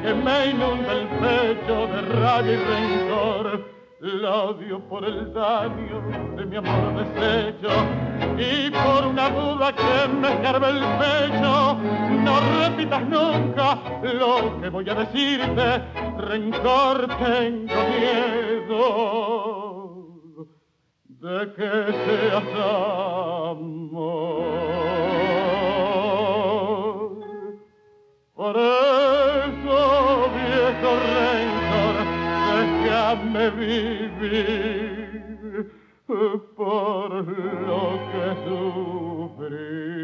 que 0.01 0.13
me 0.13 0.47
inunda 0.47 0.91
el 0.91 1.07
pecho 1.07 1.87
de 1.87 2.01
rabia 2.01 2.53
y 2.53 2.57
rencor 2.57 3.77
la 3.99 4.43
odio 4.43 4.79
por 4.87 5.03
el 5.03 5.33
daño 5.33 6.01
de 6.35 6.45
mi 6.45 6.55
amor 6.55 6.93
deshecho 6.95 7.69
y 8.37 8.69
que 9.73 10.07
me 10.07 10.29
escarbe 10.33 10.69
el 10.69 10.79
pecho. 10.99 11.77
No 12.25 12.39
repitas 12.59 13.03
nunca 13.07 13.79
lo 14.01 14.61
que 14.61 14.69
voy 14.69 14.89
a 14.89 14.95
decirte, 14.95 15.83
rencor 16.17 17.07
tengo 17.17 17.75
miedo 17.99 19.17
de 21.07 21.53
que 21.53 21.71
seas 22.05 22.43
amor. 23.51 23.87
Por 28.35 28.55
eso, 28.55 29.79
viejo 30.35 30.91
rencor, 31.15 31.95
déjame 32.55 33.45
vivir 33.51 34.57
por 36.55 37.11
lo 37.13 37.99
que 38.11 38.25
sufrí. 39.49 39.96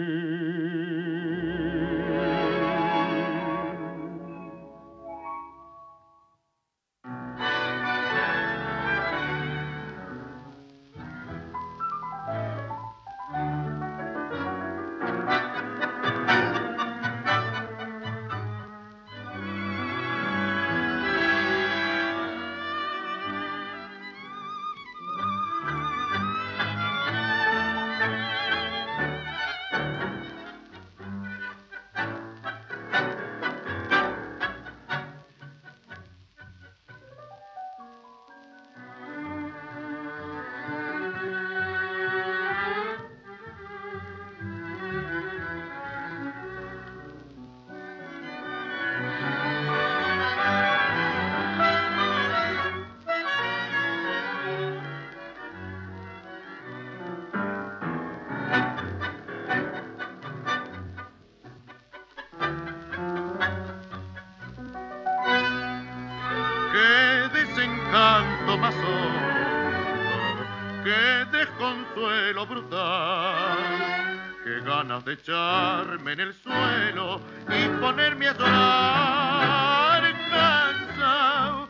Echarme 75.13 76.13
en 76.13 76.19
el 76.19 76.33
suelo 76.33 77.21
y 77.47 77.67
ponerme 77.79 78.27
a 78.27 78.33
llorar 78.33 80.03
cansado 80.29 81.67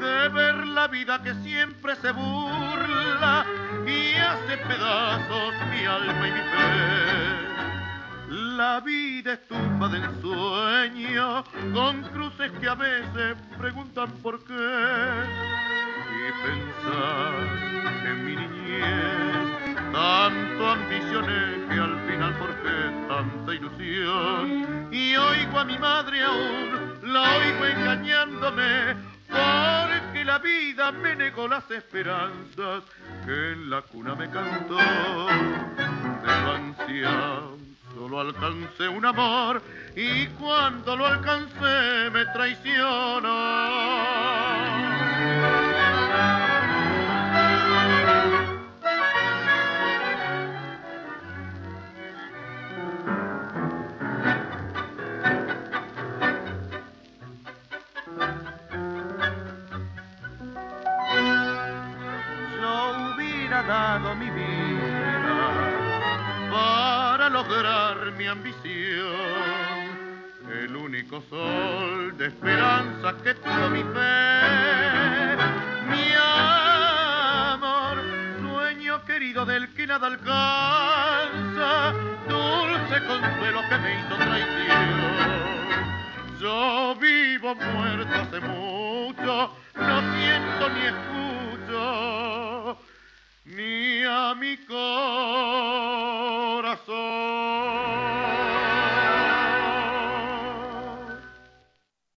de 0.00 0.28
ver 0.28 0.66
la 0.66 0.88
vida 0.88 1.22
que 1.22 1.34
siempre 1.34 1.96
se 1.96 2.10
burla 2.12 3.46
y 3.86 4.14
hace 4.16 4.56
pedazos 4.58 5.54
mi 5.70 5.84
alma 5.84 6.28
y 6.28 6.32
mi 6.32 6.40
fe. 6.40 7.48
La 8.56 8.80
vida 8.80 9.34
es 9.34 9.46
tumba 9.46 9.88
del 9.88 10.02
sueño, 10.20 11.44
con 11.72 12.02
cruces 12.12 12.50
que 12.60 12.68
a 12.68 12.74
veces 12.74 13.36
preguntan 13.56 14.10
por 14.22 14.42
qué. 14.44 14.54
Y 16.10 16.32
pensar 16.44 17.34
en 18.04 18.24
mi 18.24 18.36
niñez, 18.36 19.67
tanto 19.92 20.70
ambicioné 20.70 21.66
que 21.68 21.80
al 21.80 21.98
final 22.08 22.34
forjé 22.34 22.90
tanta 23.08 23.54
ilusión. 23.54 24.88
Y 24.92 25.16
oigo 25.16 25.58
a 25.58 25.64
mi 25.64 25.76
madre 25.78 26.22
aún, 26.22 26.92
la 27.02 27.36
oigo 27.36 27.64
engañándome, 27.66 28.94
porque 29.28 30.24
la 30.24 30.38
vida 30.38 30.92
me 30.92 31.16
negó 31.16 31.48
las 31.48 31.68
esperanzas 31.70 32.84
que 33.24 33.52
en 33.52 33.70
la 33.70 33.80
cuna 33.82 34.14
me 34.14 34.30
cantó. 34.30 34.76
De 34.76 34.84
solo 37.94 38.20
alcancé 38.20 38.88
un 38.88 39.04
amor 39.04 39.62
y 39.96 40.26
cuando 40.38 40.96
lo 40.96 41.06
alcancé 41.06 42.10
me 42.12 42.24
traicionó. 42.26 43.28
Dado 63.68 64.14
mi 64.14 64.30
vida 64.30 65.52
para 66.50 67.28
lograr 67.28 68.12
mi 68.16 68.26
ambición. 68.26 69.12
El 70.50 70.74
único 70.74 71.22
sol 71.28 72.16
de 72.16 72.28
esperanza 72.28 73.14
que 73.22 73.34
tuvo 73.34 73.68
mi 73.68 73.82
fe, 73.82 75.36
mi 75.90 76.14
amor, 77.52 77.98
sueño 78.40 79.04
querido 79.04 79.44
del 79.44 79.68
que 79.74 79.86
nada 79.86 80.06
alcanza, 80.06 81.92
dulce 82.26 83.04
consuelo 83.06 83.60
que 83.68 83.78
me 83.84 84.00
hizo 84.00 84.16
traición. 84.16 84.88
Yo 86.40 86.94
vivo 86.98 87.54
muerto 87.54 88.14
hace 88.14 88.40
mucho, 88.40 89.52
no 89.74 90.00
siento 90.14 90.68
ni 90.70 90.86
escucho 90.86 92.47
mía 93.48 94.34
mi 94.34 94.56
corazón. 94.58 94.88